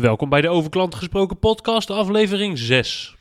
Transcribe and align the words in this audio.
Welkom 0.00 0.28
bij 0.28 0.40
de 0.40 0.48
Over 0.48 0.70
Klanten 0.70 0.98
Gesproken 0.98 1.38
podcast, 1.38 1.90
aflevering 1.90 2.58
6. 2.58 3.16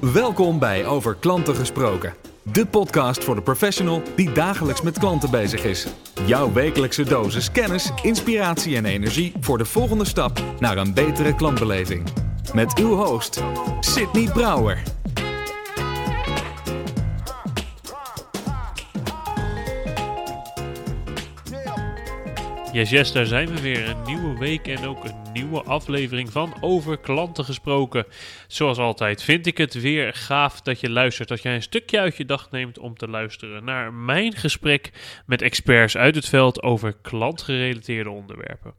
Welkom 0.00 0.58
bij 0.58 0.86
Over 0.86 1.14
Klanten 1.14 1.54
Gesproken. 1.54 2.14
De 2.42 2.66
podcast 2.66 3.24
voor 3.24 3.34
de 3.34 3.42
professional 3.42 4.02
die 4.16 4.32
dagelijks 4.32 4.82
met 4.82 4.98
klanten 4.98 5.30
bezig 5.30 5.64
is. 5.64 5.86
Jouw 6.26 6.52
wekelijkse 6.52 7.02
dosis 7.02 7.52
kennis, 7.52 7.90
inspiratie 8.02 8.76
en 8.76 8.84
energie 8.84 9.32
voor 9.40 9.58
de 9.58 9.64
volgende 9.64 10.04
stap 10.04 10.42
naar 10.58 10.76
een 10.76 10.94
betere 10.94 11.34
klantbeleving. 11.34 12.08
Met 12.54 12.78
uw 12.78 12.94
host, 12.94 13.42
Sydney 13.80 14.32
Brouwer. 14.32 14.82
Yes, 22.74 22.90
yes, 22.90 23.12
daar 23.12 23.26
zijn 23.26 23.48
we 23.48 23.60
weer. 23.60 23.88
Een 23.88 24.02
nieuwe 24.02 24.38
week 24.38 24.66
en 24.66 24.86
ook 24.86 25.04
een 25.04 25.32
nieuwe 25.32 25.62
aflevering 25.62 26.32
van 26.32 26.54
Over 26.60 26.98
Klanten 26.98 27.44
Gesproken. 27.44 28.06
Zoals 28.46 28.78
altijd 28.78 29.22
vind 29.22 29.46
ik 29.46 29.58
het 29.58 29.74
weer 29.74 30.14
gaaf 30.14 30.60
dat 30.60 30.80
je 30.80 30.90
luistert. 30.90 31.28
Dat 31.28 31.42
jij 31.42 31.54
een 31.54 31.62
stukje 31.62 31.98
uit 31.98 32.16
je 32.16 32.24
dag 32.24 32.50
neemt 32.50 32.78
om 32.78 32.96
te 32.96 33.08
luisteren 33.08 33.64
naar 33.64 33.92
mijn 33.92 34.32
gesprek 34.36 34.92
met 35.26 35.42
experts 35.42 35.96
uit 35.96 36.14
het 36.14 36.28
veld 36.28 36.62
over 36.62 36.96
klantgerelateerde 37.02 38.10
onderwerpen. 38.10 38.74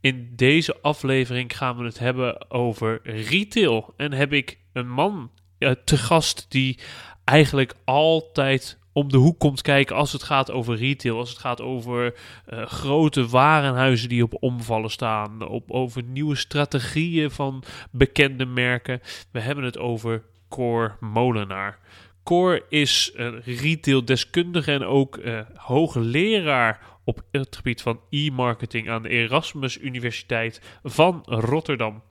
In 0.00 0.32
deze 0.36 0.80
aflevering 0.80 1.56
gaan 1.56 1.76
we 1.76 1.84
het 1.84 1.98
hebben 1.98 2.50
over 2.50 3.00
retail. 3.02 3.94
En 3.96 4.12
heb 4.12 4.32
ik 4.32 4.58
een 4.72 4.88
man 4.88 5.30
uh, 5.58 5.70
te 5.84 5.96
gast 5.96 6.46
die 6.48 6.78
eigenlijk 7.24 7.74
altijd 7.84 8.78
om 8.98 9.08
de 9.08 9.16
hoek 9.16 9.38
komt 9.38 9.62
kijken 9.62 9.96
als 9.96 10.12
het 10.12 10.22
gaat 10.22 10.50
over 10.50 10.76
retail, 10.76 11.18
als 11.18 11.28
het 11.28 11.38
gaat 11.38 11.60
over 11.60 12.14
uh, 12.52 12.66
grote 12.66 13.26
warenhuizen 13.26 14.08
die 14.08 14.22
op 14.22 14.36
omvallen 14.40 14.90
staan, 14.90 15.48
op, 15.48 15.70
over 15.70 16.02
nieuwe 16.02 16.34
strategieën 16.34 17.30
van 17.30 17.62
bekende 17.90 18.44
merken. 18.44 19.00
We 19.32 19.40
hebben 19.40 19.64
het 19.64 19.78
over 19.78 20.22
Cor 20.48 20.96
Molenaar. 21.00 21.78
Cor 22.22 22.62
is 22.68 23.10
een 23.14 23.40
retail-deskundige 23.40 24.72
en 24.72 24.84
ook 24.84 25.16
uh, 25.16 25.40
hoogleraar 25.54 26.80
op 27.04 27.22
het 27.30 27.56
gebied 27.56 27.82
van 27.82 28.00
e-marketing 28.10 28.88
aan 28.88 29.02
de 29.02 29.08
Erasmus 29.08 29.78
Universiteit 29.78 30.60
van 30.82 31.22
Rotterdam. 31.24 32.02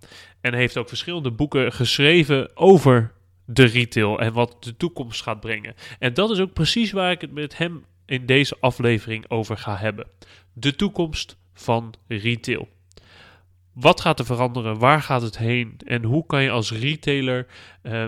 En 0.41 0.53
heeft 0.53 0.77
ook 0.77 0.87
verschillende 0.87 1.31
boeken 1.31 1.73
geschreven 1.73 2.57
over 2.57 3.15
de 3.49 3.65
retail 3.65 4.19
en 4.19 4.33
wat 4.33 4.57
de 4.59 4.77
toekomst 4.77 5.21
gaat 5.21 5.39
brengen. 5.39 5.75
En 5.99 6.13
dat 6.13 6.29
is 6.29 6.39
ook 6.39 6.53
precies 6.53 6.91
waar 6.91 7.11
ik 7.11 7.21
het 7.21 7.31
met 7.31 7.57
hem 7.57 7.85
in 8.05 8.25
deze 8.25 8.57
aflevering 8.59 9.29
over 9.29 9.57
ga 9.57 9.75
hebben. 9.75 10.07
De 10.53 10.75
toekomst 10.75 11.37
van 11.53 11.93
retail. 12.07 12.67
Wat 13.73 14.01
gaat 14.01 14.19
er 14.19 14.25
veranderen? 14.25 14.79
Waar 14.79 15.01
gaat 15.01 15.21
het 15.21 15.37
heen? 15.37 15.79
En 15.85 16.03
hoe 16.03 16.25
kan 16.25 16.43
je 16.43 16.49
als 16.49 16.71
retailer 16.71 17.47
uh, 17.83 18.05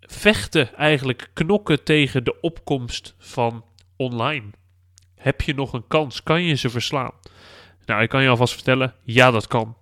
vechten, 0.00 0.74
eigenlijk 0.74 1.30
knokken 1.32 1.84
tegen 1.84 2.24
de 2.24 2.40
opkomst 2.40 3.14
van 3.18 3.64
online? 3.96 4.50
Heb 5.14 5.40
je 5.40 5.54
nog 5.54 5.72
een 5.72 5.86
kans? 5.86 6.22
Kan 6.22 6.42
je 6.42 6.54
ze 6.54 6.70
verslaan? 6.70 7.12
Nou, 7.84 8.02
ik 8.02 8.08
kan 8.08 8.22
je 8.22 8.28
alvast 8.28 8.54
vertellen, 8.54 8.94
ja 9.02 9.30
dat 9.30 9.46
kan. 9.46 9.76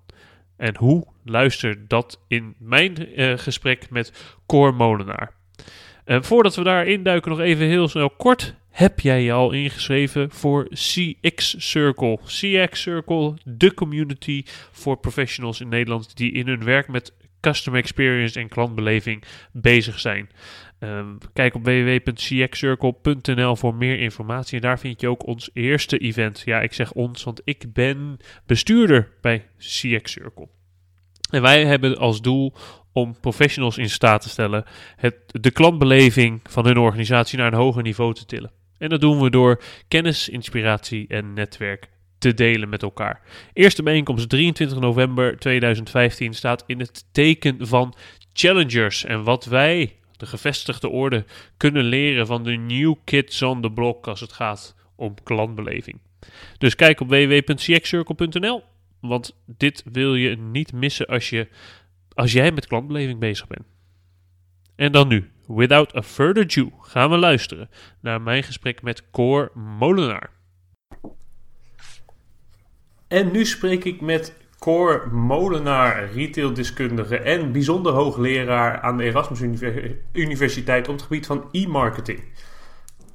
En 0.56 0.76
hoe? 0.76 1.06
Luister 1.24 1.88
dat 1.88 2.20
in 2.28 2.54
mijn 2.58 3.20
uh, 3.20 3.38
gesprek 3.38 3.90
met 3.90 4.36
Cor 4.46 4.74
Molenaar. 4.74 5.32
Voordat 6.06 6.54
we 6.54 6.62
daar 6.62 6.86
induiken, 6.86 7.30
nog 7.30 7.40
even 7.40 7.66
heel 7.66 7.88
snel 7.88 8.10
kort. 8.10 8.54
Heb 8.70 9.00
jij 9.00 9.22
je 9.22 9.32
al 9.32 9.52
ingeschreven 9.52 10.30
voor 10.30 10.68
CX 10.68 11.54
Circle? 11.70 12.18
CX 12.24 12.82
Circle, 12.82 13.34
de 13.44 13.74
community 13.74 14.42
voor 14.72 14.96
professionals 14.96 15.60
in 15.60 15.68
Nederland 15.68 16.16
die 16.16 16.32
in 16.32 16.46
hun 16.46 16.64
werk 16.64 16.88
met 16.88 17.12
customer 17.40 17.80
experience 17.80 18.40
en 18.40 18.48
klantbeleving 18.48 19.22
bezig 19.52 20.00
zijn. 20.00 20.28
Um, 20.80 21.18
kijk 21.32 21.54
op 21.54 21.64
www.cxcircle.nl 21.64 23.56
voor 23.56 23.74
meer 23.74 23.98
informatie. 23.98 24.56
En 24.56 24.62
daar 24.62 24.78
vind 24.78 25.00
je 25.00 25.08
ook 25.08 25.26
ons 25.26 25.50
eerste 25.52 25.98
event. 25.98 26.42
Ja, 26.44 26.60
ik 26.60 26.72
zeg 26.72 26.92
ons, 26.92 27.24
want 27.24 27.40
ik 27.44 27.72
ben 27.72 28.16
bestuurder 28.46 29.12
bij 29.20 29.46
CX 29.58 30.12
Circle. 30.12 30.48
En 31.30 31.42
wij 31.42 31.64
hebben 31.64 31.98
als 31.98 32.20
doel 32.20 32.54
om 32.92 33.20
professionals 33.20 33.78
in 33.78 33.90
staat 33.90 34.22
te 34.22 34.28
stellen 34.28 34.64
het, 34.96 35.16
de 35.26 35.50
klantbeleving 35.50 36.40
van 36.42 36.66
hun 36.66 36.78
organisatie 36.78 37.38
naar 37.38 37.52
een 37.52 37.58
hoger 37.58 37.82
niveau 37.82 38.14
te 38.14 38.26
tillen. 38.26 38.52
En 38.78 38.88
dat 38.88 39.00
doen 39.00 39.20
we 39.20 39.30
door 39.30 39.62
kennis, 39.88 40.28
inspiratie 40.28 41.08
en 41.08 41.32
netwerk 41.32 41.88
te 42.18 42.34
delen 42.34 42.68
met 42.68 42.82
elkaar. 42.82 43.20
Eerste 43.52 43.82
bijeenkomst 43.82 44.28
23 44.28 44.78
november 44.78 45.38
2015 45.38 46.34
staat 46.34 46.64
in 46.66 46.78
het 46.80 47.04
teken 47.12 47.66
van 47.66 47.94
challengers 48.32 49.04
en 49.04 49.22
wat 49.24 49.44
wij 49.44 49.96
de 50.24 50.30
gevestigde 50.30 50.88
orde 50.88 51.24
kunnen 51.56 51.84
leren 51.84 52.26
van 52.26 52.44
de 52.44 52.50
new 52.50 52.94
kids 53.04 53.42
on 53.42 53.62
the 53.62 53.70
block 53.70 54.06
als 54.06 54.20
het 54.20 54.32
gaat 54.32 54.76
om 54.96 55.14
klantbeleving. 55.22 55.98
Dus 56.58 56.74
kijk 56.74 57.00
op 57.00 57.08
www.cxcircle.nl, 57.08 58.64
want 59.00 59.36
dit 59.46 59.82
wil 59.92 60.14
je 60.14 60.36
niet 60.36 60.72
missen 60.72 61.06
als, 61.06 61.30
je, 61.30 61.48
als 62.14 62.32
jij 62.32 62.52
met 62.52 62.66
klantbeleving 62.66 63.18
bezig 63.18 63.46
bent. 63.46 63.66
En 64.76 64.92
dan 64.92 65.08
nu, 65.08 65.30
without 65.46 65.96
a 65.96 66.02
further 66.02 66.44
ado, 66.44 66.70
gaan 66.80 67.10
we 67.10 67.16
luisteren 67.16 67.70
naar 68.00 68.20
mijn 68.20 68.42
gesprek 68.42 68.82
met 68.82 69.10
Cor 69.10 69.50
Molenaar. 69.54 70.30
En 73.08 73.32
nu 73.32 73.44
spreek 73.44 73.84
ik 73.84 74.00
met 74.00 74.34
Cor 74.64 75.08
Molenaar, 75.12 76.10
retaildeskundige 76.12 77.18
en 77.18 77.52
bijzonder 77.52 77.92
hoogleraar 77.92 78.80
aan 78.80 78.96
de 78.96 79.04
Erasmus 79.04 79.40
Universiteit 80.12 80.88
op 80.88 80.94
het 80.94 81.02
gebied 81.02 81.26
van 81.26 81.48
e-marketing. 81.52 82.24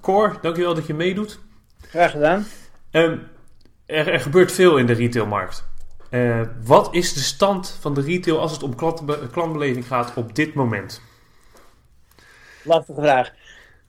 Cor, 0.01 0.37
dankjewel 0.41 0.73
dat 0.73 0.87
je 0.87 0.93
meedoet. 0.93 1.39
Graag 1.81 2.11
gedaan. 2.11 2.45
Um, 2.91 3.27
er, 3.85 4.07
er, 4.07 4.19
gebeurt 4.19 4.51
veel 4.51 4.77
in 4.77 4.85
de 4.85 4.93
retailmarkt. 4.93 5.67
Uh, 6.09 6.41
wat 6.63 6.93
is 6.93 7.13
de 7.13 7.19
stand 7.19 7.77
van 7.79 7.93
de 7.93 8.01
retail 8.01 8.39
als 8.39 8.51
het 8.51 8.63
om 8.63 8.75
klantbe 8.75 9.27
klantbeleving 9.31 9.87
gaat 9.87 10.13
op 10.15 10.35
dit 10.35 10.53
moment? 10.53 11.01
Lastige 12.63 13.01
vraag. 13.01 13.31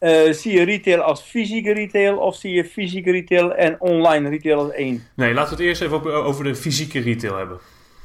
Uh, 0.00 0.32
zie 0.32 0.52
je 0.52 0.62
retail 0.62 1.00
als 1.00 1.22
fysieke 1.22 1.72
retail 1.72 2.18
of 2.18 2.36
zie 2.36 2.54
je 2.54 2.64
fysieke 2.64 3.10
retail 3.10 3.54
en 3.54 3.80
online 3.80 4.28
retail 4.28 4.58
als 4.58 4.72
één? 4.72 5.02
Nee, 5.16 5.34
laten 5.34 5.56
we 5.56 5.56
het 5.56 5.68
eerst 5.68 5.82
even 5.82 6.24
over 6.24 6.44
de 6.44 6.54
fysieke 6.54 7.00
retail 7.00 7.36
hebben. 7.36 7.58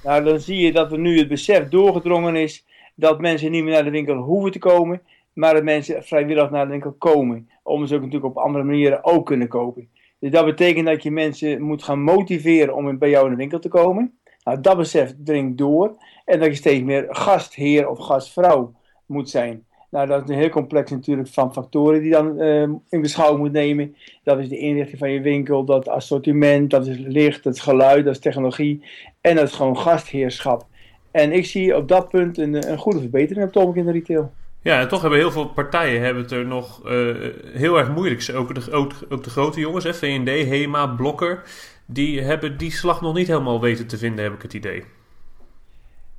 Nou, 0.04 0.24
dan 0.24 0.40
zie 0.40 0.60
je 0.60 0.72
dat 0.72 0.92
er 0.92 1.00
nu 1.00 1.18
het 1.18 1.28
besef 1.28 1.70
doorgedrongen 1.70 2.36
is 2.36 2.66
dat 2.96 3.22
mensen 3.22 3.52
niet 3.52 3.64
meer 3.64 3.74
naar 3.74 3.84
de 3.84 3.90
winkel 3.90 4.16
hoeven 4.16 4.52
te 4.52 4.60
komen, 4.60 5.02
maar 5.34 5.54
dat 5.54 5.64
mensen 5.64 6.04
vrijwillig 6.04 6.50
naar 6.50 6.66
de 6.66 6.72
winkel 6.72 6.96
komen. 6.98 7.50
Om 7.64 7.88
ze 7.88 7.96
ook 7.96 8.02
natuurlijk 8.02 8.38
op 8.38 8.44
andere 8.44 8.64
manieren 8.64 9.04
ook 9.04 9.26
kunnen 9.26 9.48
kopen. 9.48 9.90
Dus 10.20 10.32
dat 10.32 10.46
betekent 10.46 10.86
dat 10.86 11.04
je 11.04 11.12
mensen 11.12 11.62
moet 11.62 11.84
gaan 11.84 12.02
motiveren 12.02 12.76
om 12.76 12.98
bij 12.98 13.10
jou 13.10 13.26
in 13.26 13.32
de 13.32 13.38
winkel 13.38 13.60
te 13.60 13.68
komen. 13.68 14.18
Nou, 14.44 14.62
dat 14.62 14.78
besef 14.78 15.14
dringt 15.24 15.58
door 15.58 15.96
en 16.26 16.40
dat 16.40 16.48
je 16.48 16.56
steeds 16.56 16.84
meer 16.84 17.06
gastheer 17.10 17.90
of 17.90 18.00
gastvrouw 18.00 18.74
moet 19.06 19.30
zijn. 19.30 19.66
Nou, 19.96 20.08
dat 20.08 20.24
is 20.24 20.30
een 20.30 20.42
heel 20.42 20.50
complex 20.50 20.92
natuurlijk 20.92 21.28
van 21.28 21.54
factoren 21.54 22.00
die 22.00 22.10
je 22.10 22.16
dan 22.16 22.42
uh, 22.42 22.62
in 22.90 23.02
beschouwing 23.02 23.40
moet 23.40 23.52
nemen. 23.52 23.96
Dat 24.24 24.40
is 24.40 24.50
de 24.50 24.58
inrichting 24.58 25.00
van 25.00 25.12
je 25.12 25.22
winkel, 25.22 25.66
dat 25.66 25.88
assortiment, 25.88 26.70
dat 26.70 26.88
is 26.88 26.98
licht, 26.98 27.44
dat 27.44 27.54
is 27.54 27.62
geluid, 27.62 28.06
dat 28.06 28.14
is 28.14 28.20
technologie. 28.20 28.84
En 29.22 29.36
dat 29.36 29.48
is 29.48 29.54
gewoon 29.54 29.78
gastheerschap. 29.78 30.66
En 31.12 31.32
ik 31.32 31.46
zie 31.46 31.76
op 31.76 31.88
dat 31.88 32.10
punt 32.10 32.38
een, 32.38 32.72
een 32.72 32.78
goede 32.78 33.00
verbetering 33.00 33.56
op 33.56 33.68
het 33.68 33.76
in 33.76 33.86
de 33.86 33.92
retail. 33.92 34.32
Ja, 34.62 34.80
en 34.80 34.88
toch 34.88 35.02
hebben 35.02 35.20
heel 35.20 35.32
veel 35.32 35.50
partijen 35.50 36.02
hebben 36.02 36.24
het 36.24 36.32
er 36.32 36.46
nog 36.46 36.90
uh, 36.90 37.16
heel 37.54 37.78
erg 37.78 37.92
moeilijk. 37.92 38.32
Ook 38.36 38.56
de, 38.56 38.72
ook, 38.72 38.94
ook 39.10 39.24
de 39.24 39.30
grote 39.30 39.60
jongens, 39.60 39.84
hè, 39.84 39.94
VND, 39.94 40.30
HEMA, 40.30 40.88
Blokker, 40.88 41.44
die 41.86 42.22
hebben 42.22 42.58
die 42.58 42.72
slag 42.72 43.02
nog 43.02 43.14
niet 43.14 43.28
helemaal 43.28 43.62
weten 43.62 43.88
te 43.88 43.98
vinden, 43.98 44.24
heb 44.24 44.34
ik 44.34 44.42
het 44.42 44.54
idee. 44.54 44.84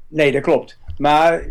Nee, 0.08 0.32
dat 0.32 0.42
klopt. 0.42 0.78
Maar 0.98 1.44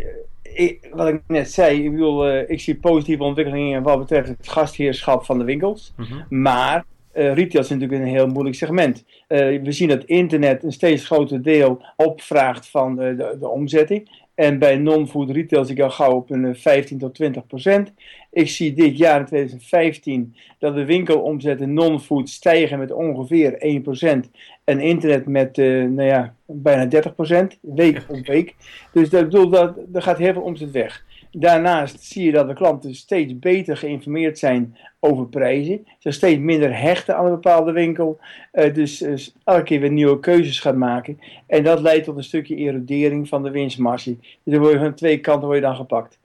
ik, 0.56 0.88
wat 0.92 1.08
ik 1.08 1.20
net 1.26 1.50
zei, 1.50 1.84
ik 1.84 1.90
bedoel, 1.90 2.32
uh, 2.32 2.50
ik 2.50 2.60
zie 2.60 2.76
positieve 2.76 3.22
ontwikkelingen 3.22 3.82
wat 3.82 3.98
betreft 3.98 4.28
het 4.28 4.48
gastheerschap 4.48 5.24
van 5.24 5.38
de 5.38 5.44
winkels. 5.44 5.92
Mm 5.96 6.04
-hmm. 6.04 6.42
Maar 6.42 6.84
uh, 7.14 7.34
retail 7.34 7.64
is 7.64 7.68
natuurlijk 7.68 8.00
een 8.00 8.08
heel 8.08 8.26
moeilijk 8.26 8.56
segment. 8.56 9.04
Uh, 9.28 9.62
we 9.62 9.72
zien 9.72 9.88
dat 9.88 10.04
internet 10.04 10.64
een 10.64 10.72
steeds 10.72 11.06
groter 11.06 11.42
deel 11.42 11.84
opvraagt 11.96 12.68
van 12.68 12.96
de, 12.96 13.36
de 13.40 13.48
omzetting. 13.48 14.24
En 14.36 14.58
bij 14.58 14.76
non-food 14.76 15.30
retail 15.30 15.64
zit 15.64 15.78
ik 15.78 15.84
al 15.84 15.90
gauw 15.90 16.12
op 16.12 16.30
een 16.30 16.56
15 16.56 16.98
tot 16.98 17.14
20 17.14 17.46
procent. 17.46 17.92
Ik 18.30 18.48
zie 18.48 18.72
dit 18.72 18.98
jaar 18.98 19.20
in 19.20 19.26
2015 19.26 20.36
dat 20.58 20.74
de 20.74 20.84
winkelomzetten 20.84 21.72
non-food 21.72 22.28
stijgen 22.28 22.78
met 22.78 22.92
ongeveer 22.92 23.58
1 23.58 23.82
procent. 23.82 24.30
En 24.64 24.80
internet 24.80 25.26
met 25.26 25.58
uh, 25.58 25.88
nou 25.88 26.08
ja, 26.08 26.34
bijna 26.46 26.86
30 26.86 27.14
procent, 27.14 27.58
week 27.60 28.04
op 28.08 28.26
week. 28.26 28.54
Dus 28.92 29.10
dat 29.10 29.24
bedoel, 29.24 29.48
dat, 29.48 29.76
er 29.92 30.02
gaat 30.02 30.18
heel 30.18 30.32
veel 30.32 30.42
omzet 30.42 30.70
weg. 30.70 31.04
Daarnaast 31.38 32.04
zie 32.04 32.24
je 32.24 32.32
dat 32.32 32.48
de 32.48 32.54
klanten 32.54 32.94
steeds 32.94 33.38
beter 33.38 33.76
geïnformeerd 33.76 34.38
zijn 34.38 34.76
over 35.00 35.26
prijzen. 35.26 35.86
Ze 35.98 36.10
steeds 36.10 36.40
minder 36.40 36.78
hechten 36.78 37.16
aan 37.16 37.24
een 37.24 37.30
bepaalde 37.30 37.72
winkel. 37.72 38.18
Uh, 38.52 38.74
dus, 38.74 38.98
dus, 38.98 39.34
elke 39.44 39.62
keer 39.62 39.80
weer 39.80 39.90
nieuwe 39.90 40.20
keuzes 40.20 40.60
gaan 40.60 40.78
maken. 40.78 41.18
En 41.46 41.64
dat 41.64 41.80
leidt 41.80 42.04
tot 42.04 42.16
een 42.16 42.24
stukje 42.24 42.56
erodering 42.56 43.28
van 43.28 43.42
de 43.42 43.50
winstmarge. 43.50 44.16
Dus 44.20 44.54
dan 44.54 44.58
word 44.58 44.72
je 44.72 44.78
van 44.78 44.94
twee 44.94 45.20
kanten 45.20 45.44
word 45.44 45.58
je 45.58 45.64
dan 45.64 45.76
gepakt. 45.76 46.18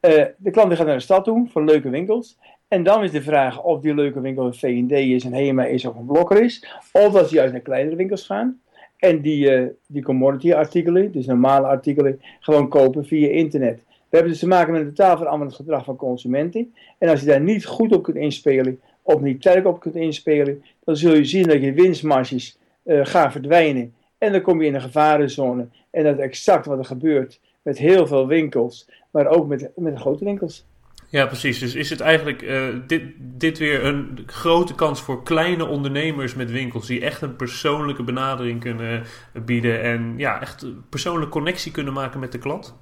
Uh, 0.00 0.24
de 0.36 0.50
klant 0.50 0.74
gaat 0.74 0.86
naar 0.86 0.96
de 0.96 1.02
stad 1.02 1.24
toe 1.24 1.48
voor 1.48 1.64
leuke 1.64 1.90
winkels. 1.90 2.38
En 2.68 2.82
dan 2.82 3.04
is 3.04 3.10
de 3.10 3.22
vraag 3.22 3.62
of 3.62 3.80
die 3.80 3.94
leuke 3.94 4.20
winkel 4.20 4.46
een 4.46 4.54
V&D 4.54 4.92
is, 4.92 5.24
een 5.24 5.34
HEMA 5.34 5.64
is 5.64 5.84
of 5.84 5.96
een 5.96 6.06
Blokker 6.06 6.42
is. 6.42 6.66
Of 6.92 7.12
dat 7.12 7.28
ze 7.28 7.34
juist 7.34 7.52
naar 7.52 7.62
kleinere 7.62 7.96
winkels 7.96 8.26
gaan. 8.26 8.60
En 8.96 9.20
die, 9.20 9.70
die 9.86 10.02
commodity 10.02 10.52
artikelen, 10.52 11.12
dus 11.12 11.26
normale 11.26 11.66
artikelen, 11.66 12.20
gewoon 12.40 12.68
kopen 12.68 13.04
via 13.04 13.28
internet. 13.28 13.84
We 14.08 14.16
hebben 14.16 14.30
dus 14.30 14.40
te 14.40 14.46
maken 14.46 14.72
met 14.72 14.80
een 14.80 14.94
totaal 14.94 15.16
veranderend 15.16 15.56
gedrag 15.56 15.84
van 15.84 15.96
consumenten. 15.96 16.74
En 16.98 17.08
als 17.08 17.20
je 17.20 17.26
daar 17.26 17.40
niet 17.40 17.66
goed 17.66 17.92
op 17.92 18.02
kunt 18.02 18.16
inspelen, 18.16 18.80
of 19.02 19.20
niet 19.20 19.42
tijdig 19.42 19.64
op 19.64 19.80
kunt 19.80 19.94
inspelen, 19.94 20.64
dan 20.84 20.96
zul 20.96 21.14
je 21.14 21.24
zien 21.24 21.46
dat 21.46 21.62
je 21.62 21.72
winstmarges 21.72 22.58
uh, 22.84 23.06
gaan 23.06 23.32
verdwijnen. 23.32 23.94
En 24.18 24.32
dan 24.32 24.40
kom 24.40 24.60
je 24.60 24.66
in 24.66 24.74
een 24.74 24.80
gevarenzone. 24.80 25.68
En 25.90 26.04
dat 26.04 26.18
is 26.18 26.24
exact 26.24 26.66
wat 26.66 26.78
er 26.78 26.84
gebeurt 26.84 27.40
met 27.62 27.78
heel 27.78 28.06
veel 28.06 28.26
winkels, 28.26 28.88
maar 29.10 29.26
ook 29.26 29.46
met, 29.46 29.70
met 29.76 29.98
grote 29.98 30.24
winkels. 30.24 30.64
Ja, 31.08 31.26
precies. 31.26 31.58
Dus 31.58 31.74
is 31.74 31.90
het 31.90 32.00
eigenlijk 32.00 32.42
uh, 32.42 32.68
dit, 32.86 33.02
dit 33.18 33.58
weer 33.58 33.84
een 33.84 34.22
grote 34.26 34.74
kans 34.74 35.00
voor 35.00 35.22
kleine 35.22 35.66
ondernemers 35.66 36.34
met 36.34 36.50
winkels 36.50 36.86
die 36.86 37.00
echt 37.00 37.22
een 37.22 37.36
persoonlijke 37.36 38.02
benadering 38.02 38.60
kunnen 38.60 39.02
bieden 39.44 39.82
en 39.82 40.14
ja, 40.16 40.40
echt 40.40 40.66
persoonlijke 40.90 41.32
connectie 41.32 41.72
kunnen 41.72 41.92
maken 41.92 42.20
met 42.20 42.32
de 42.32 42.38
klant? 42.38 42.76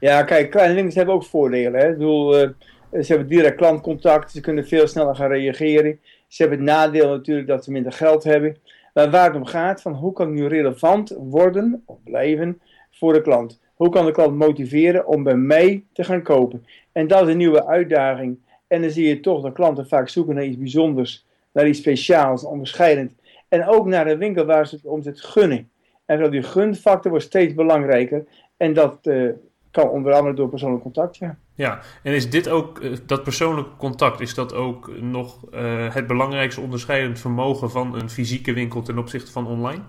Ja, 0.00 0.22
kijk, 0.22 0.50
kleine 0.50 0.74
winkels 0.74 0.94
hebben 0.94 1.14
ook 1.14 1.24
voordelen. 1.24 1.80
Hè? 1.80 1.88
Ik 1.88 1.98
bedoel, 1.98 2.42
uh, 2.42 2.48
ze 2.92 3.06
hebben 3.06 3.28
direct 3.28 3.56
klantcontact, 3.56 4.30
ze 4.30 4.40
kunnen 4.40 4.66
veel 4.66 4.86
sneller 4.86 5.14
gaan 5.14 5.30
reageren. 5.30 6.00
Ze 6.28 6.42
hebben 6.42 6.58
het 6.58 6.68
nadeel 6.68 7.08
natuurlijk 7.08 7.48
dat 7.48 7.64
ze 7.64 7.70
minder 7.70 7.92
geld 7.92 8.24
hebben. 8.24 8.56
Maar 8.94 9.10
waar 9.10 9.26
het 9.26 9.36
om 9.36 9.44
gaat, 9.44 9.82
van 9.82 9.94
hoe 9.94 10.12
kan 10.12 10.28
ik 10.28 10.34
nu 10.34 10.46
relevant 10.46 11.16
worden 11.18 11.82
of 11.86 11.96
blijven 12.04 12.60
voor 12.90 13.12
de 13.12 13.20
klant? 13.20 13.60
Hoe 13.74 13.88
kan 13.88 14.06
de 14.06 14.12
klant 14.12 14.36
motiveren 14.36 15.06
om 15.06 15.22
bij 15.22 15.36
mij 15.36 15.84
te 15.92 16.04
gaan 16.04 16.22
kopen? 16.22 16.66
En 16.92 17.06
dat 17.06 17.22
is 17.22 17.28
een 17.28 17.36
nieuwe 17.36 17.66
uitdaging. 17.66 18.38
En 18.66 18.82
dan 18.82 18.90
zie 18.90 19.08
je 19.08 19.20
toch 19.20 19.42
dat 19.42 19.52
klanten 19.52 19.88
vaak 19.88 20.08
zoeken 20.08 20.34
naar 20.34 20.44
iets 20.44 20.58
bijzonders, 20.58 21.26
naar 21.52 21.68
iets 21.68 21.78
speciaals, 21.78 22.44
onderscheidend. 22.44 23.14
En 23.48 23.66
ook 23.66 23.86
naar 23.86 24.06
een 24.06 24.18
winkel 24.18 24.44
waar 24.44 24.66
ze 24.66 24.74
het 24.74 24.84
omzet 24.86 25.20
gunnen. 25.20 25.70
En 26.04 26.18
zo 26.18 26.28
die 26.28 26.42
gunfactor 26.42 27.10
wordt 27.10 27.26
steeds 27.26 27.54
belangrijker. 27.54 28.24
En 28.56 28.72
dat 28.72 28.98
uh, 29.02 29.30
kan 29.70 29.88
onder 29.88 30.12
andere 30.12 30.34
door 30.34 30.48
persoonlijk 30.48 30.82
contact, 30.82 31.16
ja. 31.16 31.38
Ja, 31.54 31.80
en 32.02 32.14
is 32.14 32.30
dit 32.30 32.48
ook, 32.48 32.80
uh, 32.80 32.96
dat 33.06 33.22
persoonlijke 33.22 33.76
contact, 33.76 34.20
is 34.20 34.34
dat 34.34 34.54
ook 34.54 35.00
nog 35.00 35.40
uh, 35.54 35.94
het 35.94 36.06
belangrijkste 36.06 36.60
onderscheidend 36.60 37.18
vermogen 37.18 37.70
van 37.70 37.94
een 37.94 38.10
fysieke 38.10 38.52
winkel 38.52 38.82
ten 38.82 38.98
opzichte 38.98 39.32
van 39.32 39.46
online? 39.46 39.82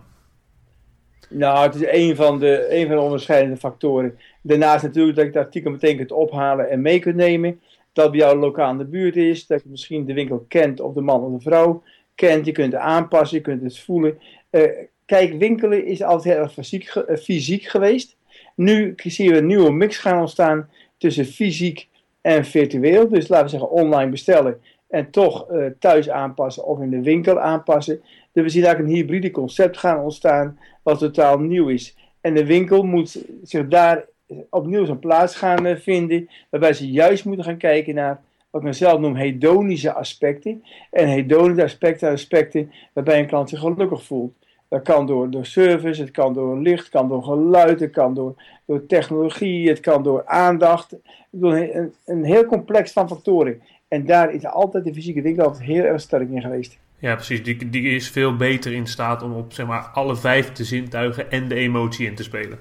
Nou, 1.30 1.66
het 1.66 1.76
is 1.76 1.88
een 1.88 2.16
van 2.16 2.40
de, 2.40 2.76
een 2.76 2.88
van 2.88 2.96
de 2.96 3.02
onderscheidende 3.02 3.58
factoren. 3.58 4.18
Daarnaast 4.42 4.84
natuurlijk 4.84 5.16
dat 5.16 5.26
je 5.26 5.32
het 5.32 5.46
artikel 5.46 5.72
meteen 5.72 5.98
kunt 5.98 6.12
ophalen 6.12 6.70
en 6.70 6.82
mee 6.82 7.00
kunt 7.00 7.16
nemen. 7.16 7.62
Dat 7.94 8.12
bij 8.12 8.20
jou 8.20 8.38
lokaal 8.38 8.72
in 8.72 8.78
de 8.78 8.86
buurt 8.86 9.16
is. 9.16 9.48
Dat 9.48 9.64
je 9.64 9.70
misschien 9.70 10.06
de 10.06 10.14
winkel 10.14 10.46
kent 10.48 10.80
of 10.80 10.94
de 10.94 11.02
man 11.02 11.22
of 11.22 11.32
de 11.32 11.50
vrouw 11.50 11.84
kent. 12.16 12.46
Je 12.46 12.52
kunt 12.52 12.74
het 12.74 12.82
aanpassen, 12.82 13.38
je 13.38 13.44
kunt 13.44 13.62
het 13.62 13.80
voelen. 13.80 14.18
Uh, 14.52 14.64
kijk, 15.06 15.34
winkelen 15.40 15.86
is 15.86 16.02
altijd 16.02 16.34
heel 16.34 16.44
erg 16.44 16.54
fysiek, 16.54 16.96
uh, 16.96 17.18
fysiek 17.18 17.64
geweest. 17.64 18.18
Nu 18.62 18.94
zien 18.96 19.32
we 19.32 19.38
een 19.38 19.46
nieuwe 19.46 19.72
mix 19.72 19.98
gaan 19.98 20.20
ontstaan 20.20 20.70
tussen 20.98 21.26
fysiek 21.26 21.88
en 22.22 22.46
virtueel. 22.46 23.10
Dus 23.10 23.28
laten 23.28 23.46
we 23.46 23.52
zeggen 23.52 23.70
online 23.72 24.12
bestellen 24.12 24.62
en 24.90 25.12
toch 25.12 25.52
uh, 25.52 25.66
thuis 25.80 26.10
aanpassen 26.10 26.66
of 26.66 26.80
in 26.80 26.90
de 26.90 27.02
winkel 27.02 27.40
aanpassen. 27.40 28.02
Dus 28.32 28.44
we 28.44 28.50
zien 28.50 28.64
eigenlijk 28.64 28.94
een 28.94 29.00
hybride 29.00 29.32
concept 29.32 29.78
gaan 29.78 30.00
ontstaan 30.00 30.60
wat 30.84 31.00
totaal 31.00 31.40
nieuw 31.40 31.68
is. 31.68 31.96
En 32.22 32.34
de 32.34 32.46
winkel 32.46 32.84
moet 32.84 33.26
zich 33.44 33.68
daar 33.68 34.06
opnieuw 34.50 34.86
zijn 34.86 35.00
plaats 35.00 35.36
gaan 35.36 35.68
uh, 35.68 35.76
vinden, 35.76 36.30
waarbij 36.50 36.74
ze 36.74 36.92
juist 36.92 37.26
moeten 37.26 37.46
gaan 37.46 37.58
kijken 37.58 37.96
naar 37.96 38.22
wat 38.50 38.66
ik 38.66 38.74
zelf 38.74 39.00
noem 39.00 39.16
hedonische 39.16 39.94
aspecten. 39.94 40.64
En 40.92 41.08
hedonische 41.08 41.64
aspecten, 41.64 42.12
aspecten 42.12 42.72
waarbij 42.94 43.20
een 43.20 43.28
klant 43.28 43.50
zich 43.50 43.60
gelukkig 43.60 44.04
voelt. 44.04 44.34
Dat 44.72 44.82
kan 44.82 45.06
door, 45.06 45.30
door 45.30 45.46
service, 45.46 46.02
het 46.02 46.12
kan 46.12 46.34
door 46.34 46.60
licht, 46.60 46.80
het 46.80 46.92
kan 46.92 47.08
door 47.08 47.24
geluid, 47.24 47.80
het 47.80 47.92
kan 47.92 48.14
door, 48.14 48.34
door 48.66 48.86
technologie, 48.86 49.70
het 49.70 49.80
kan 49.80 50.04
door 50.04 50.26
aandacht. 50.26 50.96
Een, 51.42 51.94
een 52.06 52.24
heel 52.24 52.46
complex 52.46 52.92
van 52.92 53.08
factoren. 53.08 53.62
En 53.88 54.06
daar 54.06 54.34
is 54.34 54.46
altijd 54.46 54.84
de 54.84 54.94
fysieke 54.94 55.22
winkel 55.22 55.44
altijd 55.44 55.64
heel 55.64 55.84
erg 55.84 56.02
sterk 56.02 56.30
in 56.30 56.42
geweest. 56.42 56.78
Ja, 56.98 57.16
precies. 57.16 57.44
Die, 57.44 57.70
die 57.70 57.96
is 57.96 58.10
veel 58.10 58.36
beter 58.36 58.72
in 58.72 58.88
staat 58.88 59.24
om 59.24 59.34
op 59.34 59.54
zeg 59.54 59.66
maar, 59.66 59.82
alle 59.94 60.16
vijf 60.16 60.52
de 60.52 60.64
zintuigen 60.64 61.32
en 61.32 61.48
de 61.48 61.56
emotie 61.56 62.06
in 62.06 62.16
te 62.16 62.24
spelen. 62.24 62.60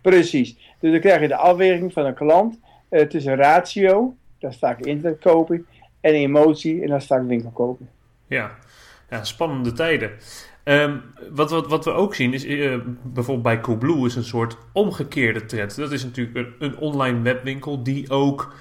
Precies. 0.00 0.74
Dus 0.80 0.90
dan 0.90 1.00
krijg 1.00 1.20
je 1.20 1.28
de 1.28 1.36
afweging 1.36 1.92
van 1.92 2.04
een 2.04 2.14
klant 2.14 2.58
uh, 2.90 3.00
tussen 3.00 3.36
ratio, 3.36 4.14
dat 4.38 4.50
is 4.50 4.58
vaak 4.58 4.80
internet 4.80 5.20
kopen, 5.20 5.66
en 6.00 6.12
emotie, 6.12 6.82
en 6.82 6.88
dat 6.88 7.00
is 7.00 7.06
vaak 7.06 7.26
winkel 7.26 7.50
kopen. 7.50 7.88
Ja, 8.26 8.50
ja 9.10 9.24
spannende 9.24 9.72
tijden. 9.72 10.10
Um, 10.68 11.02
wat, 11.30 11.50
wat, 11.50 11.66
wat 11.66 11.84
we 11.84 11.90
ook 11.90 12.14
zien 12.14 12.34
is 12.34 12.44
uh, 12.44 12.78
bijvoorbeeld 13.02 13.42
bij 13.42 13.60
Coolblue 13.60 14.06
is 14.06 14.16
een 14.16 14.24
soort 14.24 14.56
omgekeerde 14.72 15.44
trend. 15.44 15.76
Dat 15.76 15.92
is 15.92 16.04
natuurlijk 16.04 16.48
een, 16.58 16.78
online 16.78 17.20
webwinkel 17.20 17.82
die 17.82 18.10
ook 18.10 18.54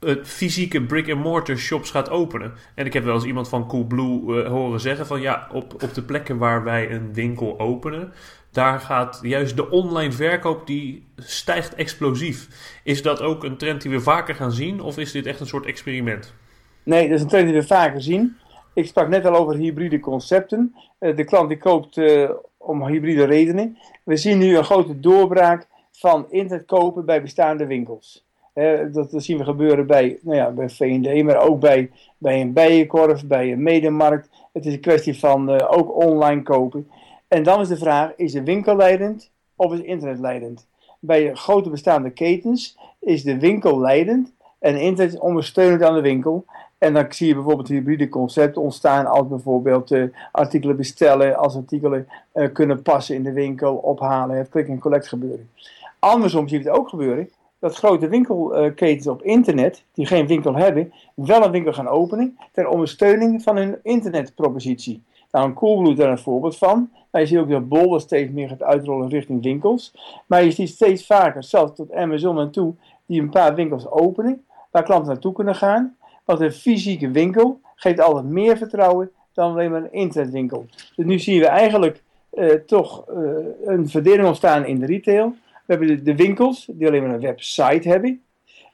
het 0.00 0.28
fysieke 0.28 0.82
brick-and-mortar 0.82 1.56
shops 1.56 1.90
gaat 1.90 2.10
openen. 2.10 2.52
En 2.74 2.86
ik 2.86 2.92
heb 2.92 3.04
wel 3.04 3.14
eens 3.14 3.24
iemand 3.24 3.48
van 3.48 3.68
Coolblue 3.68 4.20
uh, 4.22 4.48
horen 4.48 4.80
zeggen 4.80 5.06
van 5.06 5.20
ja, 5.20 5.48
op, 5.52 5.82
op 5.82 5.94
de 5.94 6.02
plekken 6.02 6.38
waar 6.38 6.64
wij 6.64 6.90
een 6.90 7.12
winkel 7.14 7.58
openen, 7.60 8.12
daar 8.50 8.80
gaat 8.80 9.18
juist 9.22 9.56
de 9.56 9.70
online 9.70 10.12
verkoop 10.12 10.66
die 10.66 11.06
stijgt 11.16 11.74
explosief. 11.74 12.48
Is 12.84 13.02
dat 13.02 13.20
ook 13.20 13.44
een 13.44 13.56
trend 13.56 13.82
die 13.82 13.90
we 13.90 14.00
vaker 14.00 14.34
gaan 14.34 14.52
zien 14.52 14.80
of 14.80 14.98
is 14.98 15.12
dit 15.12 15.26
echt 15.26 15.40
een 15.40 15.46
soort 15.46 15.66
experiment? 15.66 16.34
Nee, 16.82 17.08
dat 17.08 17.16
is 17.16 17.22
een 17.22 17.28
trend 17.28 17.48
die 17.48 17.56
we 17.60 17.66
vaker 17.66 18.02
zien. 18.02 18.36
Ik 18.74 18.86
sprak 18.86 19.08
net 19.08 19.26
al 19.26 19.36
over 19.36 19.54
hybride 19.54 20.00
concepten. 20.00 20.74
Uh, 21.02 21.16
de 21.16 21.24
klant 21.24 21.48
die 21.48 21.58
koopt 21.58 21.96
uh, 21.96 22.30
om 22.56 22.86
hybride 22.86 23.24
redenen. 23.24 23.78
We 24.04 24.16
zien 24.16 24.38
nu 24.38 24.56
een 24.56 24.64
grote 24.64 25.00
doorbraak 25.00 25.66
van 25.90 26.26
internet 26.30 26.66
kopen 26.66 27.04
bij 27.04 27.22
bestaande 27.22 27.66
winkels. 27.66 28.24
Uh, 28.54 28.80
dat, 28.92 29.08
zien 29.16 29.38
we 29.38 29.44
gebeuren 29.44 29.86
bij, 29.86 30.18
nou 30.22 30.36
ja, 30.36 30.50
bij 30.50 30.68
V&D, 30.68 31.24
maar 31.24 31.36
ook 31.36 31.60
bij, 31.60 31.90
bij 32.18 32.40
een 32.40 32.52
bijenkorf, 32.52 33.26
bij 33.26 33.52
een 33.52 33.62
medemarkt. 33.62 34.28
Het 34.52 34.66
is 34.66 34.72
een 34.72 34.80
kwestie 34.80 35.18
van 35.18 35.60
ook 35.60 35.96
online 35.96 36.42
kopen. 36.42 36.88
En 37.28 37.42
dan 37.42 37.60
is 37.60 37.68
de 37.68 37.76
vraag, 37.76 38.12
is 38.16 38.32
de 38.32 38.42
winkel 38.42 38.76
leidend 38.76 39.30
of 39.56 39.72
is 39.72 39.80
internet 39.80 40.18
leidend? 40.18 40.66
Bij 40.98 41.34
grote 41.34 41.70
bestaande 41.70 42.10
ketens 42.10 42.78
is 43.00 43.22
de 43.22 43.38
winkel 43.38 43.80
leidend 43.80 44.32
en 44.58 44.80
internet 44.80 45.18
ondersteunend 45.18 45.82
aan 45.82 45.94
de 45.94 46.00
winkel. 46.00 46.44
En 46.82 46.92
dan 46.92 47.06
zie 47.08 47.26
je 47.26 47.34
bijvoorbeeld 47.34 47.68
hybride 47.68 48.08
concepten 48.08 48.62
ontstaan 48.62 49.06
als 49.06 49.28
bijvoorbeeld 49.28 49.90
uh, 49.90 50.04
artikelen 50.32 50.76
bestellen, 50.76 51.36
als 51.36 51.56
artikelen 51.56 52.08
kunnen 52.52 52.82
passen 52.82 53.14
in 53.14 53.22
de 53.22 53.32
winkel, 53.32 53.74
ophalen, 53.74 54.36
het 54.36 54.48
click 54.48 54.68
en 54.68 54.78
collect 54.78 55.08
gebeuren. 55.08 55.50
Andersom 55.98 56.48
zie 56.48 56.58
je 56.58 56.68
het 56.68 56.78
ook 56.78 56.88
gebeuren 56.88 57.30
dat 57.58 57.74
grote 57.74 58.08
winkelketens 58.08 59.06
op 59.06 59.22
internet, 59.22 59.84
die 59.92 60.06
geen 60.06 60.26
winkel 60.26 60.54
hebben, 60.54 60.92
wel 61.14 61.44
een 61.44 61.50
winkel 61.50 61.72
gaan 61.72 61.88
openen 61.88 62.38
ter 62.52 62.68
ondersteuning 62.68 63.42
van 63.42 63.56
hun 63.56 63.78
internetpropositie. 63.82 65.02
Nou, 65.30 65.46
een 65.46 65.54
Coolblue 65.54 65.94
daar 65.94 66.10
een 66.10 66.18
voorbeeld 66.18 66.56
van. 66.56 66.90
Nou, 67.10 67.24
je 67.24 67.26
ziet 67.26 67.38
ook 67.38 67.50
dat 67.50 67.68
Bol 67.68 68.00
steeds 68.00 68.32
meer 68.32 68.48
gaat 68.48 68.62
uitrollen 68.62 69.08
richting 69.08 69.42
winkels. 69.42 69.94
Maar 70.26 70.44
je 70.44 70.50
ziet 70.50 70.68
steeds 70.68 71.06
vaker, 71.06 71.44
zelfs 71.44 71.74
tot 71.74 71.92
Amazon 71.92 72.38
en 72.38 72.50
toe, 72.50 72.74
die 73.06 73.20
een 73.20 73.30
paar 73.30 73.54
winkels 73.54 73.90
openen, 73.90 74.44
waar 74.70 74.82
klanten 74.82 75.08
naartoe 75.08 75.32
kunnen 75.32 75.54
gaan. 75.54 75.96
Want 76.24 76.40
een 76.40 76.52
fysieke 76.52 77.10
winkel 77.10 77.60
geeft 77.74 78.00
altijd 78.00 78.24
meer 78.24 78.56
vertrouwen 78.56 79.10
dan 79.32 79.52
alleen 79.52 79.70
maar 79.70 79.82
een 79.82 79.92
internetwinkel. 79.92 80.66
Dus 80.96 81.06
nu 81.06 81.18
zien 81.18 81.40
we 81.40 81.46
eigenlijk 81.46 82.02
uh, 82.34 82.50
toch 82.50 83.04
uh, 83.10 83.16
een 83.64 83.88
verdeling 83.88 84.26
ontstaan 84.26 84.66
in 84.66 84.78
de 84.78 84.86
retail. 84.86 85.36
We 85.66 85.74
hebben 85.74 86.04
de, 86.04 86.16
winkels 86.16 86.68
die 86.70 86.86
alleen 86.86 87.02
maar 87.02 87.14
een 87.14 87.20
website 87.20 87.88
hebben. 87.88 88.22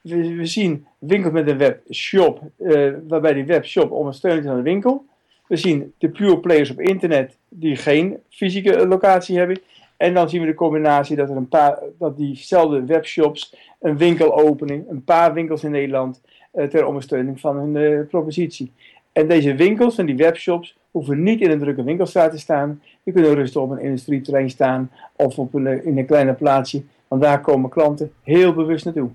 We, 0.01 0.35
we 0.35 0.45
zien 0.45 0.85
winkels 0.97 1.33
met 1.33 1.47
een 1.47 1.57
webshop, 1.57 2.41
uh, 2.57 2.93
waarbij 3.07 3.33
die 3.33 3.45
webshop 3.45 3.91
ondersteunt 3.91 4.45
aan 4.45 4.55
de 4.55 4.61
winkel. 4.61 5.05
We 5.47 5.55
zien 5.55 5.93
de 5.97 6.09
pure 6.09 6.39
players 6.39 6.71
op 6.71 6.79
internet 6.79 7.37
die 7.49 7.75
geen 7.75 8.17
fysieke 8.29 8.87
locatie 8.87 9.37
hebben. 9.37 9.61
En 9.97 10.13
dan 10.13 10.29
zien 10.29 10.41
we 10.41 10.47
de 10.47 10.53
combinatie 10.53 11.15
dat 11.15 11.29
er 11.29 11.35
een 11.35 11.47
paar, 11.47 11.79
dat 11.97 12.17
diezelfde 12.17 12.85
webshops 12.85 13.55
een 13.79 13.97
winkel 13.97 14.37
openen, 14.39 14.85
een 14.89 15.03
paar 15.03 15.33
winkels 15.33 15.63
in 15.63 15.71
Nederland, 15.71 16.21
ter 16.51 16.85
ondersteuning 16.85 17.39
van 17.39 17.57
hun 17.57 17.75
uh, 17.75 18.07
propositie. 18.07 18.71
En 19.11 19.27
deze 19.27 19.55
winkels 19.55 19.97
en 19.97 20.05
die 20.05 20.15
webshops 20.15 20.77
hoeven 20.91 21.23
niet 21.23 21.41
in 21.41 21.51
een 21.51 21.59
drukke 21.59 21.83
winkelstraat 21.83 22.31
te 22.31 22.39
staan. 22.39 22.81
Die 23.03 23.13
kunnen 23.13 23.33
rustig 23.33 23.61
op 23.61 23.69
een 23.69 23.81
industrieterrein 23.81 24.49
staan 24.49 24.91
of 25.15 25.39
op 25.39 25.53
een, 25.53 25.85
in 25.85 25.97
een 25.97 26.05
kleine 26.05 26.33
plaatsje. 26.33 26.83
Want 27.07 27.21
daar 27.21 27.41
komen 27.41 27.69
klanten 27.69 28.11
heel 28.23 28.53
bewust 28.53 28.85
naartoe. 28.85 29.09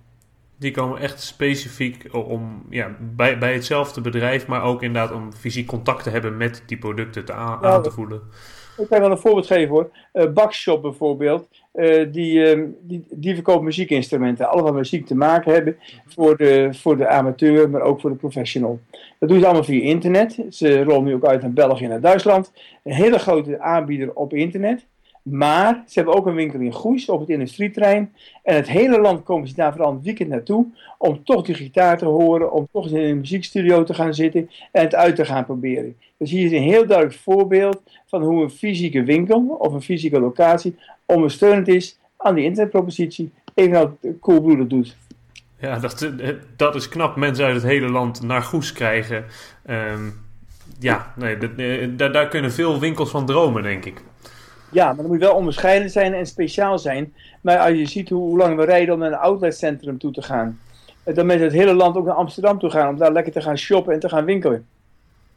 Die 0.56 0.70
komen 0.70 1.00
echt 1.00 1.20
specifiek 1.20 2.08
om 2.12 2.62
ja, 2.70 2.96
bij, 3.00 3.38
bij 3.38 3.52
hetzelfde 3.52 4.00
bedrijf, 4.00 4.46
maar 4.46 4.62
ook 4.62 4.82
inderdaad 4.82 5.12
om 5.12 5.32
fysiek 5.32 5.66
contact 5.66 6.02
te 6.02 6.10
hebben 6.10 6.36
met 6.36 6.62
die 6.66 6.78
producten 6.78 7.24
te 7.24 7.32
aan 7.32 7.82
te 7.82 7.90
voelen. 7.90 8.20
Ik 8.76 8.88
kan 8.88 9.00
wel 9.00 9.10
een 9.10 9.18
voorbeeld 9.18 9.46
geven 9.46 9.68
hoor. 9.68 9.90
Eh 10.12 10.32
Bakshop 10.32 10.82
bijvoorbeeld, 10.82 11.48
eh, 11.72 12.12
die, 12.12 12.44
ehm, 12.44 12.66
die, 12.80 13.06
die 13.10 13.34
verkoopt 13.34 13.62
muziekinstrumenten. 13.62 14.48
Allemaal 14.48 14.72
muziek 14.72 15.06
te 15.06 15.14
maken 15.16 15.52
hebben 15.52 15.76
voor 16.06 16.36
de, 16.36 16.68
voor 16.72 16.96
de 16.96 17.08
amateur, 17.08 17.70
maar 17.70 17.80
ook 17.80 18.00
voor 18.00 18.10
de 18.10 18.16
professional. 18.16 18.78
Dat 19.18 19.28
doen 19.28 19.38
ze 19.38 19.44
allemaal 19.44 19.64
via 19.64 19.82
internet. 19.82 20.38
Ze 20.50 20.82
rollen 20.82 21.04
nu 21.04 21.14
ook 21.14 21.24
uit 21.24 21.42
naar 21.42 21.52
België 21.52 21.84
en 21.84 21.90
naar 21.90 22.00
Duitsland. 22.00 22.52
Een 22.84 22.92
hele 22.92 23.18
grote 23.18 23.60
aanbieder 23.60 24.14
op 24.14 24.32
internet. 24.32 24.86
Maar 25.24 25.82
ze 25.86 25.92
hebben 25.94 26.14
ook 26.14 26.26
een 26.26 26.34
winkel 26.34 26.60
in 26.60 26.72
Goes 26.72 27.08
op 27.08 27.20
het 27.20 27.28
industrieterrein. 27.28 28.12
En 28.42 28.54
het 28.54 28.68
hele 28.68 29.00
land 29.00 29.22
komen 29.22 29.48
ze 29.48 29.54
daar 29.54 29.72
vooral 29.72 29.92
een 29.92 30.02
weekend 30.02 30.28
naartoe. 30.28 30.66
Om 30.98 31.24
toch 31.24 31.44
die 31.44 31.54
gitaar 31.54 31.98
te 31.98 32.04
horen. 32.04 32.52
Om 32.52 32.68
toch 32.72 32.88
in 32.88 32.96
een 32.96 33.18
muziekstudio 33.18 33.82
te 33.82 33.94
gaan 33.94 34.14
zitten. 34.14 34.50
En 34.72 34.82
het 34.82 34.94
uit 34.94 35.16
te 35.16 35.24
gaan 35.24 35.44
proberen. 35.44 35.96
Dus 36.16 36.30
hier 36.30 36.44
is 36.44 36.52
een 36.52 36.62
heel 36.62 36.86
duidelijk 36.86 37.18
voorbeeld 37.18 37.82
van 38.06 38.22
hoe 38.22 38.42
een 38.42 38.50
fysieke 38.50 39.02
winkel 39.02 39.56
of 39.58 39.72
een 39.72 39.82
fysieke 39.82 40.20
locatie 40.20 40.76
ondersteunend 41.06 41.68
is 41.68 41.98
aan 42.16 42.34
die 42.34 42.44
internetpropositie. 42.44 43.32
Evenals 43.54 43.90
Coolblue 44.20 44.66
doet. 44.66 44.96
Ja, 45.58 45.78
dat, 45.78 46.02
eh, 46.02 46.28
dat 46.56 46.74
is 46.74 46.88
knap. 46.88 47.16
Mensen 47.16 47.44
uit 47.44 47.54
het 47.54 47.64
hele 47.64 47.88
land 47.88 48.22
naar 48.22 48.42
Goes 48.42 48.72
krijgen. 48.72 49.24
Ehm, 49.62 50.10
ja, 50.78 51.12
nee, 51.16 51.36
eh, 51.36 52.12
daar 52.12 52.28
kunnen 52.28 52.52
veel 52.52 52.80
winkels 52.80 53.10
van 53.10 53.26
dromen, 53.26 53.62
denk 53.62 53.84
ik. 53.84 54.02
Ja, 54.74 54.86
maar 54.86 54.96
dan 54.96 55.06
moet 55.06 55.18
wel 55.18 55.34
onderscheidend 55.34 55.92
zijn 55.92 56.14
en 56.14 56.26
speciaal 56.26 56.78
zijn. 56.78 57.12
Maar 57.40 57.58
als 57.58 57.70
je 57.78 57.86
ziet 57.86 58.08
hoe, 58.08 58.36
lang 58.36 58.56
we 58.56 58.64
rijden 58.64 58.94
om 58.94 59.00
naar 59.00 59.12
een 59.12 59.18
outletcentrum 59.18 59.98
toe 59.98 60.12
te 60.12 60.22
gaan. 60.22 60.58
eh, 61.04 61.14
Dat 61.14 61.24
mensen 61.24 61.46
het 61.46 61.54
hele 61.54 61.74
land 61.74 61.96
ook 61.96 62.04
naar 62.06 62.14
Amsterdam 62.14 62.58
toe 62.58 62.70
gaan 62.70 62.88
om 62.88 62.98
daar 62.98 63.12
lekker 63.12 63.32
te 63.32 63.40
gaan 63.40 63.58
shoppen 63.58 63.94
en 63.94 64.00
te 64.00 64.08
gaan 64.08 64.24
winkelen. 64.24 64.66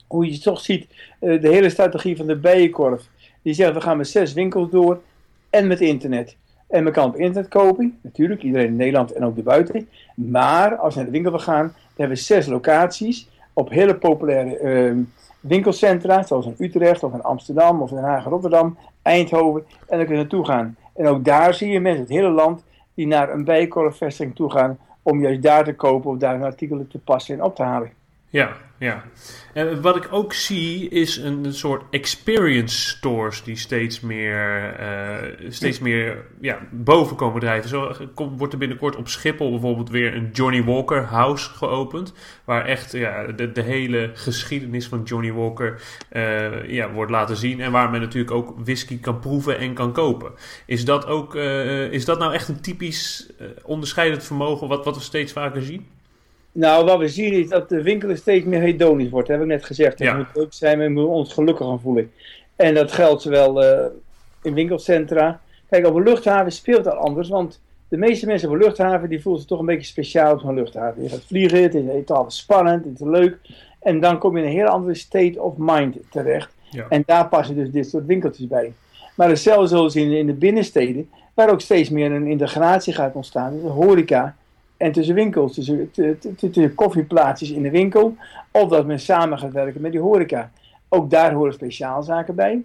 Hoe 0.07 0.31
je 0.31 0.39
toch 0.39 0.59
ziet, 0.59 0.87
eh, 1.19 1.41
de 1.41 1.49
hele 1.49 1.69
strategie 1.69 2.17
van 2.17 2.27
de 2.27 2.35
bijenkorf. 2.35 3.03
Die 3.41 3.53
zegt 3.53 3.73
we 3.73 3.81
gaan 3.81 3.97
met 3.97 4.07
zes 4.07 4.33
winkels 4.33 4.69
door 4.71 5.01
en 5.49 5.67
met 5.67 5.81
internet. 5.81 6.35
En 6.67 6.83
men 6.83 6.93
kan 6.93 7.07
op 7.07 7.15
internet 7.15 7.49
kopen, 7.49 7.97
natuurlijk, 8.01 8.43
iedereen 8.43 8.67
in 8.67 8.75
Nederland 8.75 9.11
en 9.11 9.25
ook 9.25 9.37
erbuiten. 9.37 9.89
Maar 10.15 10.75
als 10.75 10.93
we 10.93 10.99
naar 10.99 11.05
de 11.05 11.15
winkel 11.15 11.31
wil 11.31 11.39
gaan, 11.39 11.63
dan 11.67 11.73
hebben 11.95 12.17
we 12.17 12.23
zes 12.23 12.45
locaties 12.45 13.27
op 13.53 13.69
hele 13.69 13.95
populaire 13.95 14.57
eh, 14.57 14.91
winkelcentra, 15.39 16.23
zoals 16.23 16.45
in 16.45 16.55
Utrecht 16.57 17.03
of 17.03 17.13
in 17.13 17.21
Amsterdam 17.21 17.81
of 17.81 17.89
in 17.89 17.95
Den 17.95 18.05
Haag, 18.05 18.23
Rotterdam, 18.23 18.77
Eindhoven. 19.01 19.65
En 19.87 19.97
dan 19.97 20.05
kun 20.05 20.15
je 20.15 20.21
naartoe 20.21 20.45
gaan. 20.45 20.75
En 20.95 21.07
ook 21.07 21.25
daar 21.25 21.53
zie 21.53 21.71
je 21.71 21.79
mensen 21.79 22.01
het 22.01 22.11
hele 22.11 22.29
land 22.29 22.63
die 22.93 23.07
naar 23.07 23.29
een 23.29 23.43
bijenkorfvestiging 23.43 24.35
toe 24.35 24.51
gaan 24.51 24.77
om 25.01 25.21
juist 25.21 25.41
daar 25.41 25.63
te 25.63 25.75
kopen 25.75 26.11
of 26.11 26.17
daar 26.17 26.33
hun 26.33 26.43
artikelen 26.43 26.87
te 26.87 26.99
passen 26.99 27.35
en 27.35 27.43
op 27.43 27.55
te 27.55 27.63
halen. 27.63 27.91
Ja, 28.29 28.49
ja. 28.79 29.03
En 29.53 29.81
wat 29.81 29.95
ik 29.95 30.07
ook 30.11 30.33
zie 30.33 30.89
is 30.89 31.17
een, 31.17 31.53
soort 31.53 31.83
experience 31.89 32.87
stores 32.87 33.43
die 33.43 33.55
steeds 33.55 33.99
meer, 33.99 34.73
eh, 34.73 35.49
steeds 35.49 35.79
meer 35.79 36.25
ja, 36.41 36.59
boven 36.71 37.15
komen 37.15 37.39
drijven. 37.39 37.69
Zo 37.69 37.93
komt, 38.13 38.37
wordt 38.37 38.53
er 38.53 38.59
binnenkort 38.59 38.95
op 38.95 39.07
Schiphol 39.07 39.51
bijvoorbeeld 39.51 39.89
weer 39.89 40.15
een 40.15 40.29
Johnny 40.33 40.63
Walker 40.63 41.03
House 41.03 41.49
geopend. 41.49 42.13
Waar 42.43 42.65
echt 42.65 42.91
ja, 42.91 43.25
de, 43.25 43.51
de 43.51 43.61
hele 43.61 44.11
geschiedenis 44.13 44.87
van 44.87 45.03
Johnny 45.03 45.31
Walker 45.31 45.81
eh, 46.09 46.69
ja, 46.69 46.91
wordt 46.91 47.11
laten 47.11 47.35
zien. 47.35 47.61
En 47.61 47.71
waar 47.71 47.89
men 47.89 48.01
natuurlijk 48.01 48.33
ook 48.33 48.53
whisky 48.57 48.99
kan 48.99 49.19
proeven 49.19 49.57
en 49.57 49.73
kan 49.73 49.93
kopen. 49.93 50.31
Is 50.65 50.85
dat, 50.85 51.05
ook, 51.05 51.35
eh, 51.35 51.91
is 51.91 52.05
dat 52.05 52.19
nou 52.19 52.33
echt 52.33 52.47
een 52.47 52.61
typisch 52.61 53.27
eh, 53.39 53.47
onderscheidend 53.63 54.23
vermogen 54.23 54.67
wat, 54.67 54.85
wat 54.85 54.95
we 54.95 55.01
steeds 55.01 55.31
vaker 55.31 55.61
zien? 55.61 55.87
Nou, 56.57 56.85
wat 56.85 56.99
we 56.99 57.07
zien 57.07 57.33
is 57.33 57.49
dat 57.49 57.69
de 57.69 57.81
winkel 57.81 58.15
steeds 58.15 58.45
meer 58.45 58.61
hedonisch 58.61 59.09
wordt, 59.09 59.27
heb 59.27 59.41
ik 59.41 59.47
net 59.47 59.65
gezegd. 59.65 59.99
Het 59.99 60.07
Ja. 60.07 60.17
moet 60.17 60.25
leuk 60.33 60.53
zijn, 60.53 60.79
we 60.79 60.89
moeten 60.89 61.13
ons 61.13 61.33
gelukkig 61.33 61.65
gaan 61.67 61.79
voelen. 61.79 62.11
En 62.55 62.73
dat 62.73 62.91
geldt 62.91 63.21
zowel 63.21 63.63
eh, 63.63 63.85
in 64.41 64.53
winkelcentra. 64.53 65.41
Kijk, 65.69 65.85
op 65.85 65.95
een 65.95 66.03
luchthaven 66.03 66.51
speelt 66.51 66.83
dat 66.83 66.95
anders, 66.95 67.29
want 67.29 67.61
de 67.87 67.97
meeste 67.97 68.25
mensen 68.25 68.47
op 68.49 68.53
een 68.55 68.61
luchthaven 68.61 69.09
die 69.09 69.21
voelen 69.21 69.41
zich 69.41 69.49
toch 69.49 69.59
een 69.59 69.65
beetje 69.65 69.87
speciaal 69.87 70.33
op 70.33 70.39
zo'n 70.39 70.53
luchthaven. 70.55 71.03
Je 71.03 71.09
gaat 71.09 71.23
vliegen, 71.27 71.63
het 71.63 71.75
is, 71.75 72.07
altijd 72.07 72.33
spannend, 72.33 72.85
het 72.85 72.99
is 72.99 73.07
leuk. 73.07 73.37
En 73.81 73.99
dan 73.99 74.17
kom 74.17 74.37
je 74.37 74.43
in 74.43 74.49
een 74.49 74.55
heel 74.55 74.67
andere 74.67 74.95
state 74.95 75.41
of 75.41 75.53
mind 75.57 75.95
terecht. 76.11 76.49
Ja. 76.71 76.85
En 76.89 77.03
daar 77.05 77.27
passen 77.27 77.55
dus 77.55 77.71
dit 77.71 77.89
soort 77.89 78.05
winkeltjes 78.05 78.47
bij. 78.47 78.73
Maar 79.15 79.29
hetzelfde 79.29 79.67
zoals 79.67 79.95
in, 79.95 80.11
in 80.11 80.25
de 80.25 80.33
binnensteden, 80.33 81.09
waar 81.33 81.51
ook 81.51 81.61
steeds 81.61 81.89
meer 81.89 82.11
een 82.11 82.27
integratie 82.27 82.93
gaat 82.93 83.15
ontstaan 83.15 83.51
tussen 83.51 83.69
horeca 83.71 84.35
en 84.77 84.91
tussen 84.91 85.15
winkels. 85.15 85.53
Tussen, 85.53 85.91
tussen 86.37 86.75
koffieplaatsjes 86.75 87.51
in 87.51 87.61
de 87.63 87.69
winkel, 87.69 88.15
of 88.51 88.69
dat 88.69 88.85
men 88.85 88.99
samen 88.99 89.39
gaat 89.39 89.51
werken 89.51 89.81
met 89.81 89.91
die 89.91 90.01
horeca. 90.01 90.51
Ook 90.89 91.09
daar 91.09 91.33
horen 91.33 91.53
speciaalzaken 91.53 92.35
bij. 92.35 92.63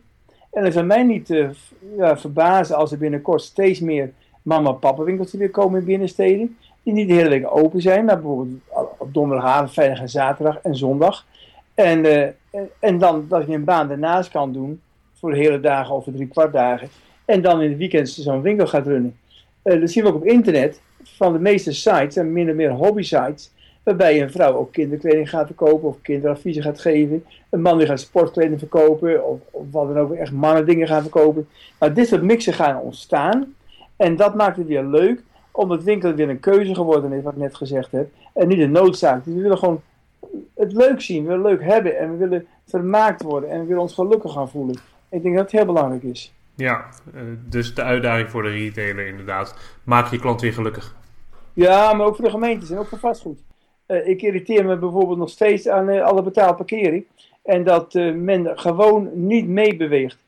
En 0.52 0.64
het 0.64 0.72
zou 0.72 0.86
mij 0.86 1.02
niet 1.02 1.30
eh, 1.30 1.48
v- 1.52 1.96
ja, 1.96 2.18
verbazen 2.18 2.76
als 2.76 2.92
er 2.92 2.98
binnenkort 2.98 3.42
steeds 3.42 3.80
meer 3.80 4.12
mama-papa 4.42 5.02
winkeltjes 5.02 5.40
weer 5.40 5.50
komen 5.50 5.80
in 5.80 5.86
binnensteden. 5.86 6.56
Die 6.82 6.92
niet 6.92 7.08
de 7.08 7.14
hele 7.14 7.28
week 7.28 7.56
open 7.56 7.80
zijn, 7.80 8.04
maar 8.04 8.14
bijvoorbeeld 8.20 8.60
op 8.98 9.14
donderdagavond, 9.14 9.72
vrijdag 9.72 10.00
en 10.00 10.08
zaterdag 10.08 10.58
en 10.62 10.76
zondag. 10.76 11.26
En, 11.74 12.04
eh, 12.04 12.22
en, 12.50 12.68
en 12.78 12.98
dan 12.98 13.24
dat 13.28 13.46
je 13.46 13.54
een 13.54 13.64
baan 13.64 13.88
daarnaast 13.88 14.30
kan 14.30 14.52
doen 14.52 14.80
voor 15.14 15.30
de 15.30 15.36
hele 15.36 15.60
dagen 15.60 15.94
of 15.94 16.04
drie 16.04 16.26
kwart 16.26 16.52
dagen. 16.52 16.88
En 17.24 17.42
dan 17.42 17.62
in 17.62 17.70
de 17.70 17.76
weekends 17.76 18.18
zo'n 18.18 18.42
winkel 18.42 18.66
gaat 18.66 18.86
runnen. 18.86 19.16
Eh, 19.62 19.80
dat 19.80 19.90
zien 19.90 20.02
we 20.02 20.08
ook 20.08 20.14
op 20.14 20.24
internet. 20.24 20.80
Van 21.04 21.32
de 21.32 21.38
meeste 21.38 21.72
sites 21.72 22.14
zijn 22.14 22.32
min 22.32 22.56
meer 22.56 22.70
hobby 22.70 23.02
sites. 23.02 23.50
Waarbij 23.82 24.22
een 24.22 24.30
vrouw 24.30 24.54
ook 24.54 24.72
kinderkleding 24.72 25.28
gaat 25.28 25.46
verkopen 25.46 25.88
of 25.88 26.00
kinderadviezen 26.02 26.62
gaat 26.62 26.80
geven. 26.80 27.24
Een 27.50 27.62
man 27.62 27.78
die 27.78 27.86
gaat 27.86 28.00
sportkleding 28.00 28.58
verkopen 28.58 29.26
of, 29.26 29.40
wat 29.70 29.94
dan 29.94 29.98
ook, 29.98 30.12
echt 30.12 30.32
mannen 30.32 30.66
dingen 30.66 30.86
gaan 30.86 31.02
verkopen. 31.02 31.48
Maar 31.78 31.94
dit 31.94 32.08
soort 32.08 32.22
mixen 32.22 32.52
gaan 32.52 32.80
ontstaan. 32.80 33.54
En 33.96 34.16
dat 34.16 34.34
maakt 34.34 34.56
het 34.56 34.66
weer 34.66 34.84
leuk, 34.84 35.22
omdat 35.50 35.82
winkel 35.82 36.14
weer 36.14 36.28
een 36.28 36.40
keuze 36.40 36.74
geworden 36.74 37.12
is, 37.12 37.22
wat 37.22 37.32
ik 37.32 37.38
net 37.38 37.54
gezegd 37.54 37.92
heb. 37.92 38.08
En 38.32 38.48
niet 38.48 38.58
een 38.58 38.70
noodzaak. 38.70 39.24
Dus 39.24 39.34
we 39.34 39.40
willen 39.40 39.58
gewoon 39.58 39.82
het 40.54 40.72
leuk 40.72 41.00
zien, 41.00 41.22
we 41.22 41.28
willen 41.28 41.46
leuk 41.46 41.62
hebben 41.62 41.98
en 41.98 42.10
we 42.10 42.16
willen 42.16 42.46
vermaakt 42.66 43.22
worden 43.22 43.50
en 43.50 43.60
we 43.60 43.66
willen 43.66 43.82
ons 43.82 43.94
gelukkig 43.94 44.32
gaan 44.32 44.50
voelen. 44.50 44.76
Ik 45.08 45.22
denk 45.22 45.34
dat 45.34 45.44
het 45.44 45.52
heel 45.52 45.66
belangrijk 45.66 46.02
is. 46.02 46.32
Ja, 46.54 46.88
eh, 47.14 47.20
dus 47.48 47.74
de 47.74 47.82
uitdaging 47.82 48.30
voor 48.30 48.42
de 48.42 48.48
retailer 48.48 49.06
inderdaad. 49.06 49.54
Maak 49.84 50.10
je 50.10 50.18
klant 50.18 50.40
weer 50.40 50.52
gelukkig. 50.52 50.96
Ja, 51.52 51.92
maar 51.92 52.06
ook 52.06 52.16
voor 52.16 52.24
de 52.24 52.30
gemeentes 52.30 52.70
en 52.70 52.78
ook 52.78 52.86
voor 52.86 52.98
vastgoed. 52.98 53.40
Eh, 53.86 54.08
ik 54.08 54.22
irriteer 54.22 54.64
me 54.64 54.76
bijvoorbeeld 54.76 55.18
nog 55.18 55.30
steeds 55.30 55.68
aan 55.68 55.88
eh, 55.88 56.02
alle 56.04 56.22
betaalde 56.22 56.54
parkering. 56.54 57.04
En 57.42 57.64
dat 57.64 57.94
men 58.14 58.58
gewoon 58.58 59.10
niet 59.12 59.48
meebeweegt. 59.48 60.18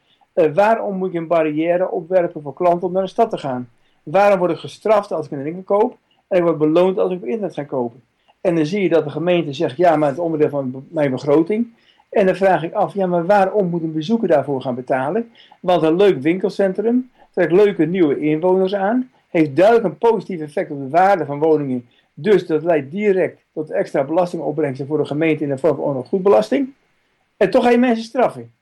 Waarom 0.54 0.96
moet 0.96 1.08
ik 1.08 1.14
een 1.14 1.26
barrière 1.26 1.90
opwerpen 1.90 2.42
voor 2.42 2.54
klanten 2.54 2.86
om 2.88 2.92
naar 2.92 3.02
de 3.02 3.08
stad 3.08 3.30
te 3.30 3.38
gaan? 3.38 3.68
Waarom 4.02 4.38
word 4.38 4.50
ik 4.50 4.58
gestraft 4.58 5.12
als 5.12 5.26
ik 5.26 5.32
een 5.32 5.42
winkel 5.42 5.62
koop? 5.62 5.96
En 6.28 6.38
ik 6.38 6.44
word 6.44 6.58
beloond 6.58 6.98
als 6.98 7.12
ik 7.12 7.16
op 7.16 7.24
internet 7.24 7.54
ga 7.54 7.64
kopen? 7.64 8.02
En 8.40 8.54
dan 8.54 8.66
zie 8.66 8.82
je 8.82 8.88
dat 8.88 9.04
de 9.04 9.10
gemeente 9.10 9.52
zegt, 9.52 9.76
ja, 9.76 9.96
maar 9.96 10.08
het 10.08 10.18
onderdeel 10.18 10.48
van 10.48 10.86
mijn 10.88 11.10
begroting. 11.10 11.72
En 12.14 12.26
dan 12.26 12.36
vraag 12.36 12.62
ik 12.62 12.72
af, 12.72 12.94
ja, 12.94 13.06
maar 13.06 13.26
waarom 13.26 13.68
moet 13.68 13.82
een 13.82 13.92
bezoeker 13.92 14.28
daarvoor 14.28 14.62
gaan 14.62 14.74
betalen? 14.74 15.30
Want 15.60 15.82
een 15.82 15.96
leuk 15.96 16.20
winkelcentrum 16.20 17.10
trekt 17.30 17.52
leuke 17.52 17.84
nieuwe 17.84 18.18
inwoners 18.18 18.74
aan. 18.74 19.10
Heeft 19.28 19.56
duidelijk 19.56 19.84
een 19.84 19.98
positief 19.98 20.40
effect 20.40 20.70
op 20.70 20.78
de 20.78 20.88
waarde 20.88 21.24
van 21.24 21.38
woningen. 21.38 21.88
Dus 22.14 22.46
dat 22.46 22.62
leidt 22.62 22.90
direct 22.90 23.44
tot 23.52 23.70
extra 23.70 24.04
belastingopbrengsten 24.04 24.86
voor 24.86 24.98
de 24.98 25.04
gemeente 25.04 25.42
in 25.42 25.48
de 25.48 25.58
vorm 25.58 25.76
van 25.76 25.84
onroergoedbelasting. 25.84 26.72
En 27.36 27.50
toch 27.50 27.64
ga 27.64 27.70
je 27.70 27.78
mensen 27.78 28.04
straffen. 28.04 28.52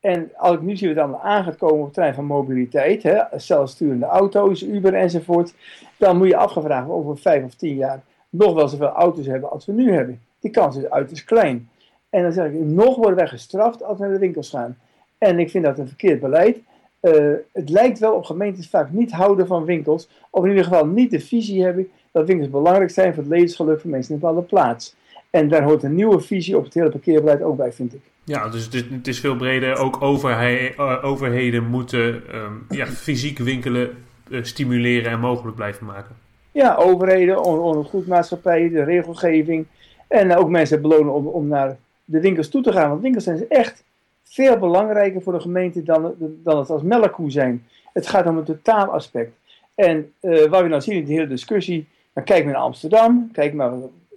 En 0.00 0.30
als 0.36 0.54
ik 0.54 0.62
nu 0.62 0.76
zie 0.76 0.88
wat 0.88 0.98
allemaal 0.98 1.20
aan 1.20 1.44
gaat 1.44 1.56
komen 1.56 1.78
op 1.78 1.84
het 1.84 1.94
terrein 1.94 2.14
van 2.14 2.24
mobiliteit, 2.24 3.02
hè, 3.02 3.22
zelfsturende 3.36 4.06
auto's, 4.06 4.62
Uber 4.62 4.94
enzovoort, 4.94 5.54
dan 5.96 6.16
moet 6.16 6.28
je 6.28 6.36
afgevraagd 6.36 6.86
worden 6.86 7.04
over 7.04 7.22
vijf 7.22 7.44
of 7.44 7.54
tien 7.54 7.74
jaar 7.74 8.02
nog 8.30 8.54
wel 8.54 8.68
zoveel 8.68 8.88
auto's 8.88 9.26
hebben 9.26 9.50
als 9.50 9.66
we 9.66 9.72
nu 9.72 9.92
hebben. 9.92 10.20
Die 10.40 10.50
kans 10.50 10.76
is 10.76 10.90
uiterst 10.90 11.24
klein. 11.24 11.68
En 12.16 12.22
dan 12.22 12.32
zeg 12.32 12.46
ik, 12.46 12.60
nog 12.60 12.96
worden 12.96 13.16
wij 13.16 13.28
gestraft 13.28 13.82
als 13.82 13.98
we 13.98 14.04
naar 14.04 14.12
de 14.12 14.18
winkels 14.18 14.50
gaan. 14.50 14.76
En 15.18 15.38
ik 15.38 15.50
vind 15.50 15.64
dat 15.64 15.78
een 15.78 15.86
verkeerd 15.86 16.20
beleid. 16.20 16.58
Eh, 17.00 17.12
het 17.52 17.68
lijkt 17.68 17.98
wel 17.98 18.14
op 18.14 18.24
gemeentes 18.24 18.68
vaak 18.68 18.90
niet 18.90 19.12
houden 19.12 19.46
van 19.46 19.64
winkels, 19.64 20.08
of 20.30 20.44
in 20.44 20.50
ieder 20.50 20.64
geval 20.64 20.86
niet 20.86 21.10
de 21.10 21.20
visie 21.20 21.64
hebben 21.64 21.88
dat 22.12 22.26
winkels 22.26 22.50
belangrijk 22.50 22.90
zijn 22.90 23.14
voor 23.14 23.22
het 23.22 23.32
levensgeluk 23.32 23.80
van 23.80 23.90
mensen 23.90 24.08
in 24.10 24.14
een 24.14 24.20
bepaalde 24.20 24.46
plaats. 24.46 24.94
En 25.30 25.48
daar 25.48 25.62
hoort 25.62 25.82
een 25.82 25.94
nieuwe 25.94 26.20
visie 26.20 26.56
op 26.56 26.64
het 26.64 26.74
hele 26.74 26.90
parkeerbeleid 26.90 27.42
ook 27.42 27.56
bij, 27.56 27.72
vind 27.72 27.94
ik. 27.94 28.00
Ja, 28.24 28.48
dus 28.48 28.64
het 28.64 28.74
is, 28.74 28.84
het 28.90 29.06
is 29.06 29.20
veel 29.20 29.36
breder. 29.36 29.76
Ook 29.76 30.02
eh, 30.02 31.04
overheden 31.04 31.64
moeten 31.64 32.22
ehm, 32.32 32.52
ja, 32.68 32.86
fysiek 32.86 33.38
winkelen 33.38 33.90
eh, 34.30 34.42
stimuleren 34.42 35.10
en 35.10 35.20
mogelijk 35.20 35.56
blijven 35.56 35.86
maken. 35.86 36.14
Ja, 36.52 36.74
overheden, 36.74 37.42
on- 37.44 37.58
ondergoedmaatschappijen, 37.58 38.72
de 38.72 38.84
regelgeving. 38.84 39.66
En 40.08 40.36
ook 40.36 40.48
mensen 40.48 40.82
belonen 40.82 41.12
om, 41.12 41.26
om 41.26 41.46
naar 41.46 41.76
de 42.06 42.20
winkels 42.20 42.48
toe 42.48 42.62
te 42.62 42.72
gaan. 42.72 42.88
Want 42.88 43.02
winkels 43.02 43.24
zijn 43.24 43.48
echt 43.48 43.84
veel 44.24 44.58
belangrijker 44.58 45.22
voor 45.22 45.32
de 45.32 45.40
gemeente 45.40 45.82
dan, 45.82 46.14
dan 46.18 46.58
het 46.58 46.70
als 46.70 46.82
melkkoe 46.82 47.30
zijn. 47.30 47.66
Het 47.92 48.06
gaat 48.06 48.26
om 48.26 48.36
een 48.36 48.44
totaal 48.44 48.86
aspect. 48.86 49.32
En 49.74 50.12
eh, 50.20 50.44
wat 50.44 50.62
we 50.62 50.68
nou 50.68 50.82
zien 50.82 50.96
in 50.96 51.04
de 51.04 51.12
hele 51.12 51.26
discussie, 51.26 51.88
Dan 52.12 52.24
kijk 52.24 52.44
maar 52.44 52.52
naar 52.52 52.62
Amsterdam, 52.62 53.30
kijk 53.32 53.54
maar, 53.54 53.72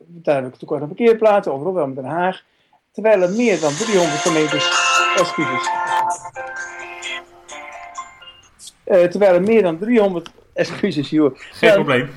daar 0.07 0.43
heb 0.43 0.53
ik 0.53 0.59
toekomst 0.59 0.83
een 0.83 0.87
parkeerplaats, 0.87 1.47
of 1.47 1.61
Rotterdam, 1.61 1.95
Den 1.95 2.05
Haag. 2.05 2.43
Terwijl 2.91 3.21
er 3.21 3.31
meer 3.31 3.59
dan 3.59 3.73
300 3.73 4.19
gemeentes, 4.19 4.65
excuses. 5.17 5.69
Uh, 8.85 9.03
terwijl 9.03 9.33
er 9.33 9.41
meer 9.41 9.61
dan 9.61 9.77
300, 9.77 10.31
excuses 10.53 11.09
joh. 11.09 11.35
Geen 11.35 11.73
probleem. 11.73 12.09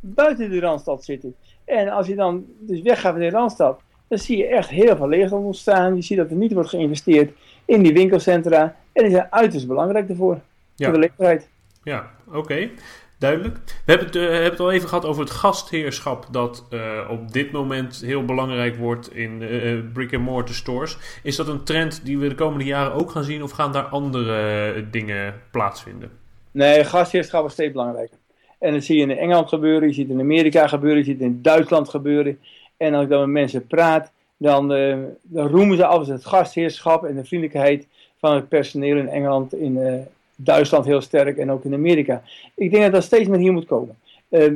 Buiten 0.00 0.50
de 0.50 0.60
Randstad 0.60 1.04
zitten. 1.04 1.34
En 1.64 1.88
als 1.88 2.06
je 2.06 2.14
dan 2.14 2.44
dus 2.58 2.80
weggaat 2.80 3.12
van 3.12 3.20
de 3.20 3.30
Randstad, 3.30 3.80
dan 4.10 4.18
zie 4.18 4.36
je 4.36 4.46
echt 4.46 4.68
heel 4.68 4.96
veel 4.96 5.08
leegstand 5.08 5.44
ontstaan. 5.44 5.94
Je 5.94 6.02
ziet 6.02 6.16
dat 6.16 6.30
er 6.30 6.36
niet 6.36 6.52
wordt 6.52 6.68
geïnvesteerd 6.68 7.32
in 7.64 7.82
die 7.82 7.92
winkelcentra. 7.92 8.76
En 8.92 9.02
die 9.02 9.12
zijn 9.12 9.26
uiterst 9.30 9.66
belangrijk 9.66 10.08
daarvoor. 10.08 10.40
Ja. 10.74 10.84
Voor 10.84 10.94
de 10.94 11.00
leeftijd. 11.00 11.48
Ja, 11.82 12.10
oké. 12.32 12.68
Duidelijk. 13.18 13.56
We 13.64 13.92
hebben 13.92 14.06
het, 14.06 14.16
uh, 14.16 14.22
hebben 14.22 14.50
het 14.50 14.60
al 14.60 14.72
even 14.72 14.88
gehad 14.88 15.04
over 15.04 15.22
het 15.22 15.30
gastheerschap 15.30 16.26
dat 16.30 16.66
uh, 16.70 16.80
op 17.10 17.32
dit 17.32 17.52
moment 17.52 18.02
heel 18.04 18.24
belangrijk 18.24 18.76
wordt 18.76 19.14
in 19.14 19.42
uh, 19.42 19.78
brick-and-mortar 19.92 20.54
stores. 20.54 20.98
Is 21.22 21.36
dat 21.36 21.48
een 21.48 21.64
trend 21.64 22.04
die 22.04 22.18
we 22.18 22.28
de 22.28 22.34
komende 22.34 22.64
jaren 22.64 22.92
ook 22.92 23.10
gaan 23.10 23.24
zien 23.24 23.42
of 23.42 23.50
gaan 23.50 23.72
daar 23.72 23.84
andere 23.84 24.90
dingen 24.90 25.34
plaatsvinden? 25.50 26.10
Nee, 26.50 26.84
gastheerschap 26.84 27.46
is 27.46 27.52
steeds 27.52 27.72
belangrijker. 27.72 28.16
En 28.58 28.72
dat 28.72 28.84
zie 28.84 28.96
je 28.96 29.02
in 29.02 29.18
Engeland 29.18 29.48
gebeuren, 29.48 29.88
je 29.88 29.94
ziet 29.94 30.08
het 30.08 30.16
in 30.16 30.22
Amerika 30.22 30.66
gebeuren, 30.66 30.98
je 30.98 31.04
ziet 31.04 31.18
het 31.18 31.28
in 31.28 31.42
Duitsland 31.42 31.88
gebeuren. 31.88 32.38
En 32.80 32.94
als 32.94 33.02
ik 33.02 33.08
dan 33.08 33.20
met 33.20 33.28
mensen 33.28 33.66
praat, 33.66 34.10
dan, 34.36 34.68
dan 35.22 35.46
roemen 35.46 35.76
ze 35.76 35.86
altijd 35.86 36.08
het 36.08 36.26
gastheerschap 36.26 37.04
en 37.04 37.14
de 37.14 37.24
vriendelijkheid 37.24 37.86
van 38.18 38.34
het 38.34 38.48
personeel 38.48 38.96
in 38.96 39.08
Engeland, 39.08 39.54
in 39.54 40.06
Duitsland 40.44 40.84
heel 40.84 41.00
sterk 41.00 41.36
en 41.36 41.50
ook 41.50 41.64
in 41.64 41.74
Amerika. 41.74 42.22
Ik 42.54 42.70
denk 42.70 42.82
dat 42.82 42.92
dat 42.92 43.02
steeds 43.02 43.28
meer 43.28 43.38
hier 43.38 43.52
moet 43.52 43.66
komen. 43.66 43.98
Uh, 44.28 44.52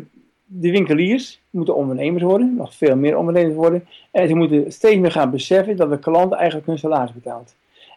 de 0.46 0.70
winkeliers 0.70 1.40
moeten 1.50 1.74
ondernemers 1.76 2.22
worden, 2.22 2.54
nog 2.56 2.74
veel 2.74 2.96
meer 2.96 3.16
ondernemers 3.16 3.54
worden. 3.54 3.86
En 4.10 4.28
ze 4.28 4.34
moeten 4.34 4.72
steeds 4.72 5.00
meer 5.00 5.10
gaan 5.10 5.30
beseffen 5.30 5.76
dat 5.76 5.90
de 5.90 5.98
klant 5.98 6.32
eigenlijk 6.32 6.66
hun 6.66 6.78
salaris 6.78 7.12
betaalt. 7.12 7.54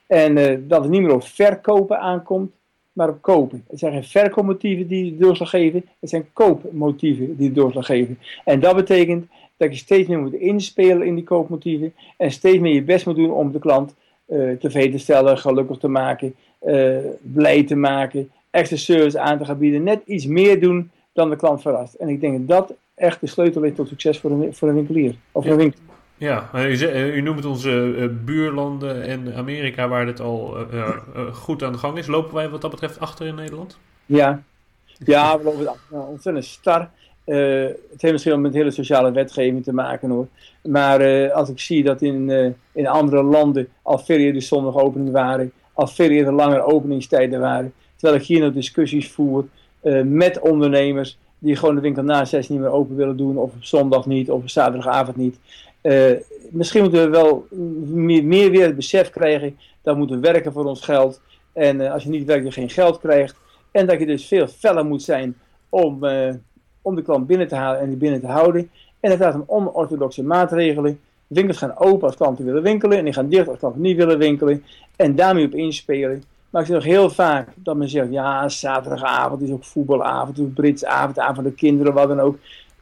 En 0.08 0.38
uh, 0.38 0.58
dat 0.62 0.82
het 0.82 0.92
niet 0.92 1.02
meer 1.02 1.14
op 1.14 1.24
verkopen 1.24 2.00
aankomt, 2.00 2.52
maar 2.94 3.10
op 3.10 3.22
kopen. 3.22 3.64
Het 3.70 3.80
zijn 3.80 3.94
geen 3.94 4.04
verkoopmotieven 4.04 4.88
die 4.88 5.18
doorslag 5.18 5.50
geven, 5.50 5.86
het 6.00 6.10
zijn 6.10 6.28
koopmotieven 6.34 7.38
die 7.38 7.52
doorslag 7.52 7.86
geven. 7.86 8.20
En 8.46 8.60
dat 8.60 8.76
betekent 8.76 9.28
dat 9.58 9.72
je 9.72 9.78
steeds 9.78 10.08
meer 10.08 10.20
moet 10.20 10.34
inspelen 10.34 11.08
in 11.08 11.16
die 11.16 11.24
koopmotieven 11.24 11.94
en 12.18 12.32
steeds 12.32 12.60
meer 12.60 12.74
je 12.74 12.84
best 12.84 13.06
moet 13.06 13.16
doen 13.16 13.32
om 13.32 13.52
de 13.52 13.60
klant 13.60 13.96
uh, 14.28 14.58
tevreden 14.58 14.92
te 14.92 14.98
stellen, 14.98 15.38
gelukkig 15.38 15.78
te 15.78 15.88
maken 15.88 16.36
uh, 16.66 16.98
blij 17.22 17.64
te 17.64 17.76
maken, 17.76 18.32
extra 18.50 18.78
service 18.78 19.20
aan 19.20 19.38
te 19.38 19.46
gaan 19.46 19.58
bieden, 19.58 19.84
net 19.84 20.02
iets 20.06 20.26
meer 20.26 20.60
doen 20.62 20.92
dan 21.14 21.30
de 21.30 21.36
klant 21.36 21.62
verrast. 21.62 21.94
En 21.94 22.10
ik 22.10 22.22
denk 22.22 22.48
dat 22.48 22.68
dat 22.68 22.78
echt 22.96 23.20
de 23.20 23.28
sleutel 23.28 23.64
is 23.64 23.76
tot 23.76 23.88
succes 23.88 24.20
voor 24.20 24.32
een, 24.32 24.56
voor 24.56 24.68
een 24.68 24.76
winkelier. 24.76 25.16
Of 25.32 25.44
ja. 25.44 25.52
een 25.52 25.58
winkel. 25.58 25.80
Ja, 26.18 26.50
u, 26.54 26.88
u, 27.14 27.22
noemt 27.22 27.46
onze 27.46 28.12
buurlanden 28.26 29.04
en 29.04 29.36
Amerika 29.36 29.88
waar 29.88 30.06
dit 30.06 30.20
al 30.20 30.58
uh, 30.74 30.90
goed 31.34 31.64
aan 31.64 31.72
de 31.72 31.78
gang 31.78 31.98
is. 31.98 32.08
Lopen 32.08 32.34
wij 32.34 32.50
wat 32.50 32.62
dat 32.62 32.72
betreft 32.72 33.00
achter 33.00 33.26
in 33.26 33.36
Nederland? 33.36 33.78
Ja, 34.06 34.44
ja 34.86 35.38
we 35.38 35.44
lopen 35.44 35.68
achter. 35.68 35.86
Nou, 35.90 36.08
ontzettend 36.08 36.46
star. 36.46 36.90
Het 37.28 38.02
heeft 38.02 38.14
misschien 38.14 38.42
met 38.42 38.54
hele 38.54 38.72
sociale 38.72 39.12
wetgeving 39.12 39.64
te 39.64 39.74
maken 39.74 40.10
hoor. 40.10 40.28
Maar 40.62 41.32
als 41.32 41.50
ik 41.50 41.60
zie 41.60 41.84
dat 41.84 42.02
in, 42.02 42.56
in 42.72 42.88
andere 42.88 43.24
landen 43.24 43.68
al 43.82 43.98
veel 43.98 44.42
zondag 44.42 44.76
opening 44.76 45.12
waren, 45.12 45.52
al 45.74 45.90
eerder 45.98 46.34
langere 46.34 46.64
openingstijden 46.64 47.40
waren. 47.40 47.74
Terwijl 47.96 48.20
ik 48.20 48.28
hier 48.28 48.42
nog 48.42 48.54
discussies 48.54 49.12
voer 49.12 49.46
met 50.04 50.40
ondernemers 50.40 51.18
die 51.40 51.56
gewoon 51.56 51.76
de 51.76 51.82
winkel 51.82 52.04
na 52.04 52.26
zes 52.26 52.50
niet 52.50 52.60
meer 52.60 52.72
open 52.72 52.96
willen 52.96 53.18
doen, 53.18 53.38
of 53.38 53.54
op 53.54 53.64
zondag 53.64 54.06
niet, 54.06 54.32
of 54.32 54.42
op 54.42 54.50
zaterdagavond 54.50 55.18
niet. 55.18 55.38
Misschien 56.50 56.82
moeten 56.82 57.04
we 57.04 57.10
wel 57.10 57.48
meer, 57.86 58.24
meer, 58.24 58.52
weer 58.52 58.66
het 58.66 58.76
besef 58.76 59.10
krijgen 59.10 59.58
dat 59.82 59.94
we 59.94 60.00
moeten 60.00 60.22
werken 60.22 60.52
voor 60.52 60.66
ons 60.66 60.82
geld. 60.82 61.22
En 61.54 61.92
als 61.92 62.04
je 62.04 62.10
niet 62.10 62.26
werkt, 62.26 62.46
je 62.46 62.52
geen 62.52 62.70
geld 62.70 63.00
krijgt. 63.00 63.36
En 63.72 63.88
dat 63.88 64.00
je 64.00 64.06
dus 64.06 64.26
veel 64.26 64.48
feller 64.48 64.86
moet 64.86 65.04
zijn 65.04 65.36
om, 65.70 66.00
om 66.88 66.96
de 66.96 67.02
klant 67.02 67.28
binnen 67.28 67.48
te 67.48 67.56
halen 67.56 67.80
en 67.80 67.88
die 67.88 67.98
binnen 67.98 68.20
te 68.20 68.28
houden. 68.28 68.70
En 69.00 69.10
dat 69.10 69.20
gaat 69.20 69.34
om 69.34 69.44
onorthodoxe 69.46 70.24
maatregelen. 70.24 71.00
Winkels 71.28 71.58
gaan 71.58 71.78
open 71.78 72.08
als 72.08 72.16
klanten 72.16 72.46
willen 72.46 72.64
winkelen 72.64 72.98
en 72.98 73.04
die 73.04 73.14
gaan 73.14 73.30
dicht 73.30 73.48
als 73.48 73.58
klanten 73.58 73.82
niet 73.82 73.98
willen 73.98 74.18
winkelen. 74.18 74.64
En 74.96 75.16
daarmee 75.16 75.46
op 75.46 75.54
inspelen. 75.54 76.24
Maar 76.50 76.62
ik 76.62 76.68
zie 76.68 76.76
nog 76.76 76.84
heel 76.86 77.10
vaak 77.10 77.48
dat 77.56 77.76
men 77.76 77.90
zegt, 77.90 78.12
ja, 78.12 78.50
zaterdagavond 78.50 79.42
is 79.42 79.52
ook 79.52 79.64
voetbalavond, 79.64 80.40
of 80.40 80.54
Britsavond, 80.54 81.20
avond 81.20 81.36
van 81.36 81.44
de 81.44 81.54
kinderen, 81.54 81.94
wat 81.94 82.08
dan 82.08 82.20
ook. 82.20 82.38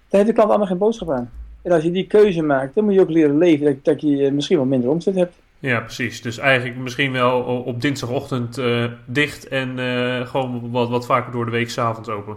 Daar 0.09 0.21
heeft 0.21 0.27
de 0.27 0.33
klant 0.33 0.49
allemaal 0.49 0.67
geen 0.67 0.77
boodschap 0.77 1.09
aan. 1.09 1.31
En 1.61 1.71
als 1.71 1.83
je 1.83 1.91
die 1.91 2.07
keuze 2.07 2.41
maakt, 2.41 2.75
dan 2.75 2.83
moet 2.83 2.93
je 2.93 3.01
ook 3.01 3.09
leren 3.09 3.37
leven 3.37 3.65
dat, 3.65 3.75
dat 3.83 4.01
je 4.01 4.31
misschien 4.31 4.57
wel 4.57 4.65
minder 4.65 4.89
omzet 4.89 5.15
hebt. 5.15 5.33
Ja, 5.59 5.79
precies. 5.79 6.21
Dus 6.21 6.37
eigenlijk 6.37 6.77
misschien 6.77 7.11
wel 7.11 7.41
op 7.41 7.81
dinsdagochtend 7.81 8.57
uh, 8.57 8.85
dicht 9.05 9.47
en 9.47 9.77
uh, 9.77 10.27
gewoon 10.27 10.71
wat, 10.71 10.89
wat 10.89 11.05
vaker 11.05 11.31
door 11.31 11.45
de 11.45 11.51
week 11.51 11.69
s'avonds 11.69 12.09
open. 12.09 12.35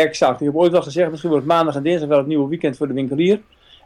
Exact. 0.00 0.40
Ik 0.40 0.46
heb 0.46 0.56
ooit 0.56 0.72
wel 0.72 0.82
gezegd, 0.82 1.10
misschien 1.10 1.30
wordt 1.30 1.46
maandag 1.46 1.76
en 1.76 1.82
dinsdag 1.82 2.08
wel 2.08 2.18
het 2.18 2.26
nieuwe 2.26 2.48
weekend 2.48 2.76
voor 2.76 2.86
de 2.86 2.94
winkelier. 2.94 3.40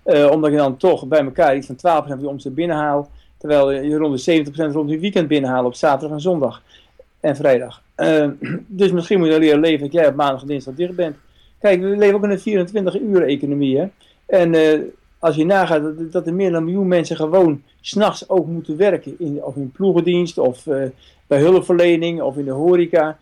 Uh, 0.04 0.30
omdat 0.30 0.50
je 0.50 0.56
dan 0.56 0.76
toch 0.76 1.06
bij 1.06 1.24
elkaar 1.24 1.56
iets 1.56 1.66
van 1.66 1.76
12% 1.76 1.80
van 1.80 2.20
je 2.20 2.28
omzet 2.28 2.54
binnenhaalt. 2.54 3.08
Terwijl 3.38 3.70
je 3.70 3.96
rond 3.96 4.24
de 4.24 4.44
70% 4.44 4.52
rond 4.72 4.90
je 4.90 4.98
weekend 4.98 5.28
binnenhaalt 5.28 5.66
op 5.66 5.74
zaterdag 5.74 6.16
en 6.16 6.20
zondag. 6.22 6.62
En 7.20 7.36
vrijdag. 7.36 7.82
Uh, 7.96 8.26
dus 8.66 8.92
misschien 8.92 9.18
moet 9.18 9.28
je 9.28 9.38
leren 9.38 9.60
leven 9.60 9.80
dat 9.80 9.92
jij 9.92 10.08
op 10.08 10.14
maandag 10.14 10.40
en 10.40 10.46
dinsdag 10.46 10.74
dicht 10.74 10.94
bent. 10.94 11.16
Kijk, 11.60 11.80
we 11.80 11.96
leven 11.96 12.14
ook 12.14 12.24
in 12.24 12.30
een 12.30 12.40
24 12.40 13.00
uur 13.00 13.22
economie. 13.22 13.78
Hè? 13.78 13.86
En 14.26 14.54
uh, 14.54 14.80
als 15.18 15.36
je 15.36 15.44
nagaat 15.44 15.82
dat, 15.82 16.12
dat 16.12 16.26
er 16.26 16.34
meer 16.34 16.50
dan 16.50 16.58
een 16.58 16.64
miljoen 16.64 16.88
mensen 16.88 17.16
gewoon 17.16 17.62
s'nachts 17.80 18.28
ook 18.28 18.46
moeten 18.46 18.76
werken. 18.76 19.14
In, 19.18 19.42
of 19.42 19.56
in 19.56 19.70
ploegendienst, 19.70 20.38
of 20.38 20.64
bij 21.26 21.40
hulpverlening, 21.40 22.22
of 22.22 22.36
in 22.36 22.44
de 22.44 22.50
horeca. 22.50 23.18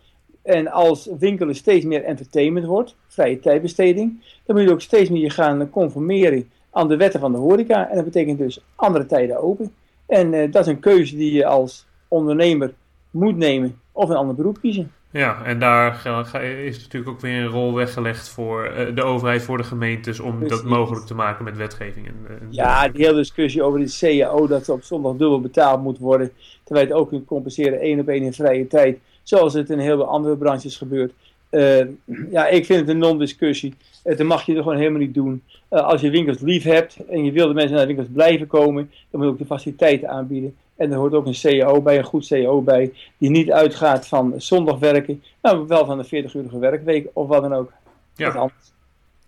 En 0.46 0.68
als 0.68 1.08
winkelen 1.18 1.54
steeds 1.54 1.84
meer 1.84 2.04
entertainment 2.04 2.66
wordt, 2.66 2.96
vrije 3.06 3.40
tijdbesteding, 3.40 4.22
dan 4.44 4.56
moet 4.56 4.64
je 4.64 4.72
ook 4.72 4.80
steeds 4.80 5.10
meer 5.10 5.22
je 5.22 5.30
gaan 5.30 5.70
conformeren 5.70 6.50
aan 6.70 6.88
de 6.88 6.96
wetten 6.96 7.20
van 7.20 7.32
de 7.32 7.38
horeca. 7.38 7.88
En 7.88 7.94
dat 7.94 8.04
betekent 8.04 8.38
dus 8.38 8.60
andere 8.74 9.06
tijden 9.06 9.42
open. 9.42 9.72
En 10.06 10.32
uh, 10.32 10.52
dat 10.52 10.66
is 10.66 10.72
een 10.72 10.80
keuze 10.80 11.16
die 11.16 11.32
je 11.32 11.46
als 11.46 11.86
ondernemer 12.08 12.74
moet 13.10 13.36
nemen 13.36 13.80
of 13.92 14.08
een 14.08 14.16
ander 14.16 14.34
beroep 14.34 14.60
kiezen. 14.60 14.92
Ja, 15.10 15.44
en 15.44 15.58
daar 15.58 16.06
is 16.44 16.82
natuurlijk 16.82 17.12
ook 17.12 17.20
weer 17.20 17.40
een 17.40 17.46
rol 17.46 17.74
weggelegd 17.74 18.28
voor 18.28 18.70
uh, 18.70 18.94
de 18.94 19.02
overheid, 19.02 19.42
voor 19.42 19.56
de 19.56 19.64
gemeentes, 19.64 20.20
om 20.20 20.38
Precies. 20.38 20.56
dat 20.56 20.64
mogelijk 20.64 21.06
te 21.06 21.14
maken 21.14 21.44
met 21.44 21.56
wetgeving. 21.56 22.06
En, 22.06 22.14
en 22.28 22.48
ja, 22.50 22.88
die 22.88 23.04
hele 23.04 23.16
discussie 23.16 23.62
over 23.62 23.80
de 23.80 23.96
CAO, 23.98 24.46
dat 24.46 24.68
op 24.68 24.82
zondag 24.82 25.12
dubbel 25.12 25.40
betaald 25.40 25.82
moet 25.82 25.98
worden, 25.98 26.30
terwijl 26.64 26.86
je 26.86 26.92
het 26.92 27.02
ook 27.02 27.08
kunt 27.08 27.26
compenseren 27.26 27.80
één 27.80 28.00
op 28.00 28.08
één 28.08 28.22
in 28.22 28.32
vrije 28.32 28.66
tijd, 28.66 28.98
zoals 29.28 29.54
het 29.54 29.70
in 29.70 29.78
heel 29.78 29.96
veel 29.96 30.08
andere 30.08 30.36
branches 30.36 30.76
gebeurt. 30.76 31.12
Uh, 31.50 31.86
ja, 32.30 32.46
ik 32.46 32.66
vind 32.66 32.80
het 32.80 32.88
een 32.88 32.98
non-discussie. 32.98 33.74
Uh, 34.04 34.16
dat 34.16 34.26
mag 34.26 34.46
je 34.46 34.54
er 34.54 34.62
gewoon 34.62 34.78
helemaal 34.78 35.00
niet 35.00 35.14
doen. 35.14 35.42
Uh, 35.70 35.80
als 35.80 36.00
je 36.00 36.10
winkels 36.10 36.38
lief 36.40 36.62
hebt 36.62 36.96
en 37.08 37.24
je 37.24 37.32
wil 37.32 37.48
de 37.48 37.54
mensen 37.54 37.72
naar 37.72 37.86
de 37.86 37.94
winkels 37.94 38.12
blijven 38.12 38.46
komen, 38.46 38.90
dan 39.10 39.20
moet 39.20 39.22
je 39.22 39.32
ook 39.32 39.38
de 39.38 39.46
faciliteiten 39.46 40.08
aanbieden. 40.08 40.56
En 40.76 40.92
er 40.92 40.98
hoort 40.98 41.14
ook 41.14 41.26
een 41.26 41.38
CAO 41.40 41.82
bij, 41.82 41.98
een 41.98 42.04
goed 42.04 42.26
CAO 42.26 42.62
bij, 42.62 42.92
die 43.18 43.30
niet 43.30 43.50
uitgaat 43.50 44.06
van 44.06 44.34
zondag 44.36 44.78
werken, 44.78 45.22
maar 45.40 45.66
wel 45.66 45.86
van 45.86 45.98
een 45.98 46.24
40-urige 46.24 46.58
werkweek 46.58 47.08
of 47.12 47.28
wat 47.28 47.42
dan 47.42 47.52
ook. 47.52 47.72
Ja. 48.14 48.42
Oké, 48.42 48.52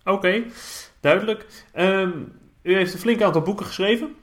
okay, 0.03 0.45
duidelijk. 0.99 1.45
Um, 1.77 2.31
u 2.61 2.75
heeft 2.75 2.93
een 2.93 2.99
flink 2.99 3.21
aantal 3.21 3.41
boeken 3.41 3.65
geschreven. 3.65 4.15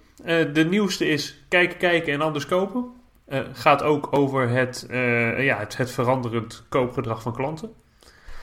de 0.53 0.67
nieuwste 0.71 1.09
is 1.09 1.45
Kijken, 1.49 1.79
Kijken 1.79 2.13
en 2.13 2.21
Anders 2.21 2.47
Kopen. 2.47 2.96
Gaat 3.53 3.83
ook 3.83 4.09
over 4.11 4.49
het, 4.49 4.87
ja, 5.39 5.59
het, 5.59 5.77
het 5.77 5.91
veranderend 5.91 6.65
koopgedrag 6.69 7.23
van 7.23 7.33
klanten. 7.33 7.71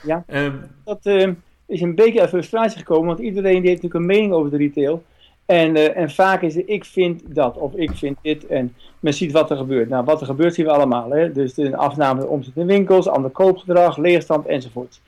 Ja, 0.02 0.24
um, 0.26 0.60
dat 0.84 1.06
uh, 1.06 1.28
is 1.66 1.80
een 1.80 1.94
beetje 1.94 2.20
uit 2.20 2.28
frustratie 2.28 2.78
gekomen, 2.78 3.06
want 3.06 3.18
iedereen 3.18 3.60
die 3.60 3.70
heeft 3.70 3.82
natuurlijk 3.82 3.94
een 3.94 4.16
mening 4.16 4.32
over 4.32 4.50
de 4.50 4.56
retail. 4.56 5.02
En, 5.46 5.76
uh, 5.76 5.96
en 5.96 6.10
vaak 6.10 6.42
is 6.42 6.54
het 6.54 6.64
ik 6.66 6.84
vind 6.84 7.34
dat 7.34 7.56
of 7.56 7.74
ik 7.74 7.90
vind 7.90 8.18
dit 8.22 8.46
en 8.46 8.74
men 9.00 9.14
ziet 9.14 9.32
wat 9.32 9.50
er 9.50 9.56
gebeurt. 9.56 9.88
Nou, 9.88 10.04
wat 10.04 10.20
er 10.20 10.26
gebeurt 10.26 10.54
zien 10.54 10.66
we 10.66 10.72
allemaal. 10.72 11.10
Hè? 11.10 11.32
Dus 11.32 11.54
de 11.54 11.76
afname 11.76 12.20
van 12.20 12.28
omzet 12.30 12.56
in 12.56 12.66
winkels, 12.66 13.08
ander 13.08 13.30
koopgedrag, 13.30 13.96
leegstand 13.96 14.46
enzovoort. 14.46 15.00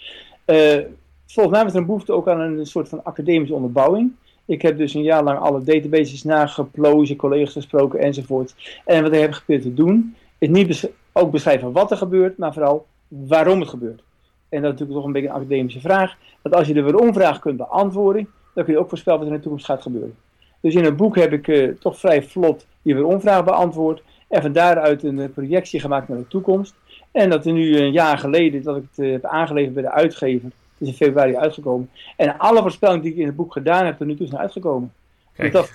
Volgens 1.26 1.56
mij 1.56 1.64
is 1.64 1.72
er 1.72 1.78
een 1.78 1.86
behoefte 1.86 2.12
ook 2.12 2.28
aan 2.28 2.40
een 2.40 2.66
soort 2.66 2.88
van 2.88 3.04
academische 3.04 3.54
onderbouwing. 3.54 4.12
Ik 4.46 4.62
heb 4.62 4.78
dus 4.78 4.94
een 4.94 5.02
jaar 5.02 5.24
lang 5.24 5.38
alle 5.38 5.62
databases 5.62 6.24
nageplozen, 6.24 7.16
collega's 7.16 7.52
gesproken 7.52 8.00
enzovoort. 8.00 8.80
En 8.84 9.02
wat 9.02 9.12
ik 9.12 9.20
heb 9.20 9.32
geprobeerd 9.32 9.62
te 9.62 9.74
doen, 9.74 10.16
is 10.38 10.48
niet 10.48 10.90
ook 11.12 11.30
beschrijven 11.30 11.72
wat 11.72 11.90
er 11.90 11.96
gebeurt, 11.96 12.38
maar 12.38 12.52
vooral 12.52 12.86
waarom 13.08 13.60
het 13.60 13.68
gebeurt 13.68 14.02
en 14.48 14.62
dat 14.62 14.72
is 14.72 14.78
natuurlijk 14.78 14.98
toch 14.98 15.04
een 15.04 15.12
beetje 15.12 15.28
een 15.28 15.34
academische 15.34 15.80
vraag, 15.80 16.16
dat 16.42 16.54
als 16.54 16.66
je 16.68 16.74
de 16.74 16.82
waarom-vraag 16.82 17.38
kunt 17.38 17.56
beantwoorden, 17.56 18.28
dan 18.54 18.64
kun 18.64 18.72
je 18.72 18.78
ook 18.78 18.88
voorspellen 18.88 19.18
wat 19.18 19.28
er 19.28 19.34
in 19.34 19.38
de 19.38 19.44
toekomst 19.44 19.66
gaat 19.66 19.82
gebeuren. 19.82 20.16
Dus 20.60 20.74
in 20.74 20.84
een 20.84 20.96
boek 20.96 21.16
heb 21.16 21.32
ik 21.32 21.46
uh, 21.46 21.74
toch 21.80 21.98
vrij 21.98 22.22
vlot 22.22 22.66
die 22.82 22.94
waarom-vraag 22.94 23.44
beantwoord 23.44 24.02
en 24.28 24.42
van 24.42 24.52
daaruit 24.52 25.02
een 25.02 25.18
uh, 25.18 25.28
projectie 25.34 25.80
gemaakt 25.80 26.08
naar 26.08 26.18
de 26.18 26.28
toekomst. 26.28 26.74
En 27.12 27.30
dat 27.30 27.46
is 27.46 27.52
nu 27.52 27.78
een 27.78 27.92
jaar 27.92 28.18
geleden 28.18 28.62
dat 28.62 28.76
ik 28.76 28.82
het 28.90 29.04
uh, 29.04 29.12
heb 29.12 29.24
aangeleverd 29.24 29.74
bij 29.74 29.82
de 29.82 29.90
uitgever, 29.90 30.50
Het 30.78 30.88
is 30.88 30.88
in 30.88 31.06
februari 31.06 31.36
uitgekomen. 31.36 31.90
En 32.16 32.38
alle 32.38 32.62
voorspellingen 32.62 33.02
die 33.02 33.12
ik 33.12 33.18
in 33.18 33.26
het 33.26 33.36
boek 33.36 33.52
gedaan 33.52 33.84
heb, 33.84 33.96
tot 33.96 34.06
nu 34.06 34.16
toe 34.16 34.26
zijn 34.26 34.40
uitgekomen. 34.40 34.92
Dus 35.36 35.52
dat 35.52 35.70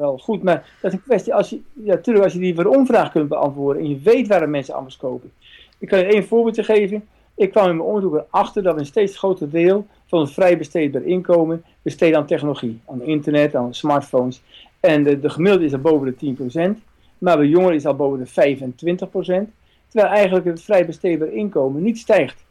wel 0.00 0.18
goed. 0.18 0.42
Maar 0.42 0.68
dat 0.80 0.92
is 0.92 0.98
een 0.98 1.04
kwestie, 1.04 1.34
als 1.34 1.50
je, 1.50 1.60
ja, 1.72 1.94
natuurlijk, 1.94 2.24
als 2.24 2.34
je 2.34 2.40
die 2.40 2.54
waarom-vraag 2.54 3.10
kunt 3.10 3.28
beantwoorden 3.28 3.82
en 3.82 3.88
je 3.88 3.98
weet 3.98 4.28
waarom 4.28 4.50
mensen 4.50 4.74
anders 4.74 4.96
kopen. 4.96 5.32
Ik 5.78 5.88
kan 5.88 5.98
je 5.98 6.04
één 6.04 6.26
voorbeeldje 6.26 6.64
geven. 6.64 7.08
Ik 7.34 7.50
kwam 7.50 7.68
in 7.68 7.76
mijn 7.76 7.88
onderzoek 7.88 8.14
erachter 8.14 8.62
dat 8.62 8.78
een 8.78 8.86
steeds 8.86 9.18
groter 9.18 9.50
deel 9.50 9.86
van 10.06 10.20
het 10.20 10.32
vrij 10.32 10.58
besteedbaar 10.58 11.02
inkomen 11.02 11.64
besteedt 11.82 12.16
aan 12.16 12.26
technologie. 12.26 12.80
Aan 12.86 13.02
internet, 13.02 13.54
aan 13.54 13.74
smartphones. 13.74 14.42
En 14.80 15.02
de, 15.02 15.20
de 15.20 15.30
gemiddelde 15.30 15.64
is 15.64 15.72
al 15.72 15.78
boven 15.78 16.14
de 16.18 16.74
10%. 16.76 16.82
Maar 17.18 17.36
bij 17.36 17.46
jongeren 17.46 17.74
is 17.74 17.86
al 17.86 17.96
boven 17.96 18.18
de 18.18 18.56
25%. 18.56 19.52
Terwijl 19.88 20.12
eigenlijk 20.12 20.46
het 20.46 20.62
vrij 20.62 20.86
besteedbaar 20.86 21.32
inkomen 21.32 21.82
niet 21.82 21.98
stijgt. 21.98 22.44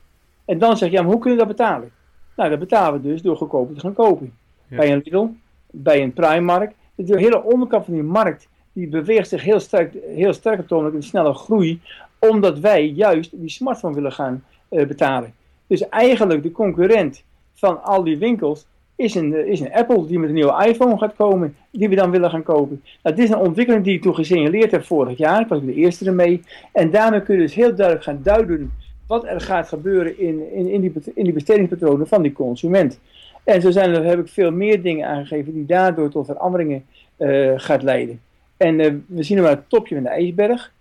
En 0.49 0.57
dan 0.57 0.77
zeg 0.77 0.89
je, 0.89 0.95
ja, 0.95 1.01
maar 1.01 1.11
hoe 1.11 1.21
kun 1.21 1.31
je 1.31 1.37
dat 1.37 1.47
betalen? 1.47 1.91
Nou, 2.35 2.49
dat 2.49 2.59
betalen 2.59 3.01
we 3.01 3.07
dus 3.07 3.21
door 3.21 3.37
goedkoper 3.37 3.75
te 3.75 3.79
gaan 3.79 3.93
kopen. 3.93 4.33
Bij 4.67 4.91
een 4.91 5.01
Lidl, 5.03 5.27
bij 5.71 6.03
een 6.03 6.13
Primark. 6.13 6.73
De 6.95 7.19
hele 7.19 7.43
onderkant 7.43 7.85
van 7.85 7.93
die 7.93 8.03
markt, 8.03 8.47
die 8.73 8.87
beweegt 8.87 9.29
zich 9.29 9.43
heel 9.43 9.59
sterk, 9.59 9.93
heel 10.07 10.33
sterk 10.33 10.71
op 10.71 10.93
een 10.93 11.03
snelle 11.03 11.33
groei. 11.33 11.81
Omdat 12.19 12.59
wij 12.59 12.85
juist 12.85 13.31
die 13.39 13.49
smartphone 13.49 13.95
willen 13.95 14.11
gaan 14.11 14.43
uh, 14.69 14.87
betalen. 14.87 15.33
Dus 15.67 15.89
eigenlijk 15.89 16.43
de 16.43 16.51
concurrent 16.51 17.23
van 17.53 17.83
al 17.83 18.03
die 18.03 18.17
winkels 18.17 18.65
is 18.95 19.15
een, 19.15 19.33
eh, 19.33 19.47
is 19.47 19.59
een 19.59 19.73
Apple 19.73 20.05
die 20.05 20.19
met 20.19 20.29
een 20.29 20.35
nieuwe 20.35 20.65
iPhone 20.65 20.97
gaat 20.97 21.15
komen, 21.15 21.55
die 21.71 21.89
we 21.89 21.95
dan 21.95 22.11
willen 22.11 22.29
gaan 22.29 22.43
kopen. 22.43 22.83
Nou, 23.03 23.15
dit 23.15 23.25
is 23.25 23.31
een 23.31 23.37
ontwikkeling 23.37 23.83
die 23.83 23.95
ik 23.95 24.01
toen 24.01 24.15
gesignaleerd 24.15 24.71
heb 24.71 24.85
vorig 24.85 25.17
jaar. 25.17 25.41
Ik 25.41 25.47
was 25.47 25.61
de 25.61 25.73
eerste 25.73 26.05
ermee. 26.05 26.43
En 26.73 26.91
daarmee 26.91 27.21
kun 27.21 27.35
je 27.35 27.41
dus 27.41 27.53
heel 27.53 27.75
duidelijk 27.75 28.05
gaan 28.05 28.19
duiden 28.23 28.71
wat 29.09 29.25
er 29.25 29.41
gaat 29.41 29.67
gebeuren 29.67 30.19
in, 30.19 30.53
in, 30.53 30.67
in, 30.67 30.81
die, 30.81 30.93
in 31.13 31.23
die 31.23 31.33
bestedingspatronen 31.33 32.07
van 32.07 32.21
die 32.21 32.31
consument. 32.31 32.99
En 33.43 33.61
zo 33.61 33.71
zijn 33.71 33.93
er, 33.93 34.03
heb 34.03 34.19
ik 34.19 34.27
veel 34.27 34.51
meer 34.51 34.81
dingen 34.81 35.07
aangegeven 35.07 35.53
die 35.53 35.65
daardoor 35.65 36.09
tot 36.09 36.25
veranderingen 36.25 36.85
uh, 37.17 37.53
gaat 37.55 37.83
leiden. 37.83 38.21
En 38.57 38.79
uh, 38.79 38.93
we 39.05 39.23
zien 39.23 39.37
nu 39.37 39.43
maar 39.43 39.51
het 39.51 39.69
topje 39.69 39.95
van 39.95 40.03
de 40.03 40.09
ijsberg. 40.09 40.73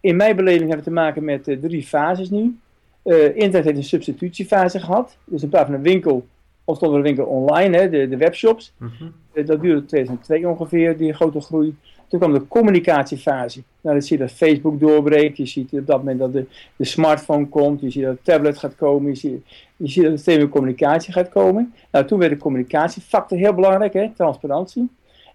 In 0.00 0.16
mijn 0.16 0.36
beleving 0.36 0.68
hebben 0.68 0.78
we 0.78 0.90
te 0.90 0.96
maken 0.96 1.24
met 1.24 1.48
uh, 1.48 1.58
drie 1.58 1.82
fases 1.82 2.30
nu. 2.30 2.58
internet 3.04 3.64
heeft 3.64 3.76
een 3.76 3.84
substitutiefase 3.84 4.80
gehad. 4.80 5.16
Dus 5.24 5.42
in 5.42 5.48
plaats 5.48 5.66
van 5.66 5.74
een 5.74 5.82
winkel 5.82 6.26
ontstond 6.64 6.92
er 6.92 6.98
een 6.98 7.04
winkel 7.04 7.24
online, 7.24 7.76
hè, 7.76 7.90
de, 7.90 8.08
de 8.08 8.16
webshops. 8.16 8.72
Mm 8.76 8.90
-hmm. 8.98 9.44
dat 9.44 9.60
duurde 9.60 9.84
2002 9.84 10.48
ongeveer, 10.48 10.96
die 10.96 11.12
grote 11.12 11.40
groei. 11.40 11.74
Toen 12.10 12.20
kwam 12.20 12.32
de 12.32 12.46
communicatiefase. 12.46 13.62
Nou, 13.80 13.96
dan 13.96 14.04
zie 14.04 14.18
je 14.18 14.22
dat 14.22 14.32
Facebook 14.32 14.80
doorbreekt. 14.80 15.36
Je 15.36 15.46
ziet 15.46 15.72
op 15.72 15.86
dat 15.86 15.98
moment 15.98 16.18
dat 16.18 16.32
de, 16.32 16.46
de 16.76 16.84
smartphone 16.84 17.46
komt. 17.46 17.80
Je 17.80 17.90
ziet 17.90 18.02
dat 18.02 18.16
de 18.16 18.22
tablet 18.22 18.58
gaat 18.58 18.76
komen. 18.76 19.10
Je 19.10 19.16
ziet, 19.16 19.44
je 19.76 19.88
ziet 19.88 20.04
dat 20.04 20.26
er 20.26 20.36
meer 20.36 20.48
communicatie 20.48 21.12
gaat 21.12 21.28
komen. 21.28 21.72
Nou, 21.90 22.06
toen 22.06 22.18
werd 22.18 22.32
de 22.32 22.38
communicatiefactor 22.38 23.38
heel 23.38 23.54
belangrijk, 23.54 23.92
hè, 23.92 24.10
transparantie. 24.16 24.88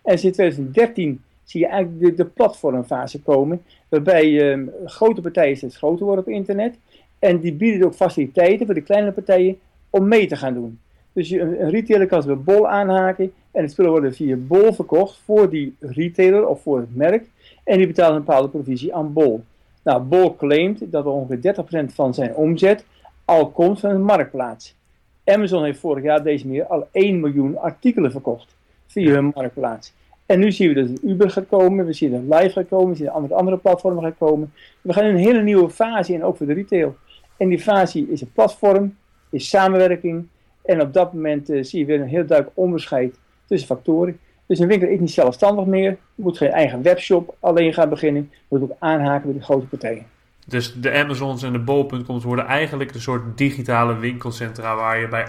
En 0.03 0.19
sinds 0.19 0.37
2013 0.37 1.21
zie 1.43 1.59
je 1.59 1.67
eigenlijk 1.67 2.17
de, 2.17 2.25
platformfase 2.25 3.21
komen. 3.21 3.61
Waarbij 3.89 4.51
um, 4.51 4.71
grote 4.85 5.21
partijen 5.21 5.57
steeds 5.57 5.77
groter 5.77 6.05
worden 6.05 6.25
op 6.25 6.31
internet. 6.31 6.77
En 7.19 7.39
die 7.39 7.53
bieden 7.53 7.87
ook 7.87 7.95
faciliteiten 7.95 8.65
voor 8.65 8.75
de 8.75 8.81
kleinere 8.81 9.13
partijen 9.13 9.57
om 9.89 10.07
mee 10.07 10.27
te 10.27 10.35
gaan 10.35 10.53
doen. 10.53 10.79
Dus 11.13 11.29
je, 11.29 11.41
een 11.41 11.69
retailer 11.69 12.07
kan 12.07 12.21
ze 12.21 12.27
bij 12.27 12.55
Bol 12.55 12.67
aanhaken 12.67 13.33
en 13.55 13.61
het 13.61 13.71
spullen 13.71 13.91
worden 13.91 14.13
via 14.13 14.35
Bol 14.35 14.73
verkocht 14.73 15.19
voor 15.25 15.49
die 15.49 15.75
retailer 15.79 16.47
of 16.47 16.61
voor 16.61 16.79
het 16.79 16.95
merk. 16.95 17.25
En 17.63 17.77
die 17.77 17.87
betaalt 17.87 18.15
een 18.15 18.23
bepaalde 18.23 18.49
provisie 18.49 18.95
aan 18.95 19.13
Bol. 19.13 19.43
Nou, 19.83 20.01
Bol 20.01 20.35
claimt 20.35 20.91
dat 20.91 21.05
ongeveer 21.05 21.55
30% 21.89 21.93
van 21.93 22.13
zijn 22.13 22.35
omzet 22.35 22.85
al 23.25 23.49
komt 23.49 23.79
van 23.79 23.89
een 23.89 24.03
marktplaats. 24.03 24.75
Amazon 25.23 25.63
heeft 25.63 25.79
vorig 25.79 26.03
jaar 26.03 26.23
deze 26.23 26.47
meer 26.47 26.65
al 26.65 26.87
1 26.91 27.19
miljoen 27.19 27.57
artikelen 27.57 28.11
verkocht 28.11 28.55
via 28.87 29.11
hun 29.11 29.31
marktplaats. 29.35 29.93
En 30.25 30.39
nu 30.39 30.51
zien 30.51 30.73
we 30.73 30.87
dat 30.87 31.03
Uber 31.03 31.29
gaat 31.29 31.47
komen, 31.47 31.85
we 31.85 31.93
zien 31.93 32.11
dat 32.11 32.39
Live 32.39 32.53
gaat 32.53 32.67
komen, 32.67 32.89
we 32.89 32.95
zien 32.95 33.05
dat 33.05 33.15
andere, 33.15 33.33
andere 33.33 33.57
platformen 33.57 34.03
gaan 34.03 34.17
komen. 34.17 34.53
We 34.81 34.93
gaan 34.93 35.03
in 35.03 35.09
een 35.09 35.21
hele 35.21 35.41
nieuwe 35.41 35.69
fase 35.69 36.13
in, 36.13 36.23
ook 36.23 36.37
voor 36.37 36.45
de 36.45 36.53
retail. 36.53 36.95
En 37.37 37.49
die 37.49 37.59
fase 37.59 37.99
is 37.99 38.21
een 38.21 38.31
platform, 38.31 38.95
is 39.29 39.49
samenwerking, 39.49 40.27
en 40.65 40.81
op 40.81 40.93
dat 40.93 41.13
moment 41.13 41.49
uh, 41.49 41.63
zie 41.63 41.79
je 41.79 41.85
weer 41.85 42.01
een 42.01 42.07
heel 42.07 42.25
duidelijk 42.25 42.57
onderscheid 42.57 43.15
tussen 43.47 43.67
factoren. 43.67 44.19
Dus 44.45 44.59
een 44.59 44.67
winkel 44.67 44.87
is 44.87 44.99
niet 44.99 45.11
zelfstandig 45.11 45.65
meer. 45.65 45.89
Je 46.15 46.23
moet 46.23 46.37
geen 46.37 46.49
eigen 46.49 46.81
webshop 46.81 47.35
alleen 47.39 47.73
gaan 47.73 47.89
beginnen. 47.89 48.29
Je 48.31 48.39
moet 48.47 48.61
ook 48.61 48.77
aanhaken 48.79 49.27
met 49.27 49.37
de 49.37 49.43
grote 49.43 49.65
partijen. 49.65 50.05
Dus 50.47 50.73
de 50.73 50.91
Amazons 50.91 51.43
en 51.43 51.51
de 51.51 51.59
Bol.coms 51.59 52.23
worden 52.23 52.45
eigenlijk 52.45 52.93
een 52.93 53.01
soort 53.01 53.37
digitale 53.37 53.97
winkelcentra 53.97 54.75
waar 54.75 54.99
je 54.99 55.07
bij 55.07 55.27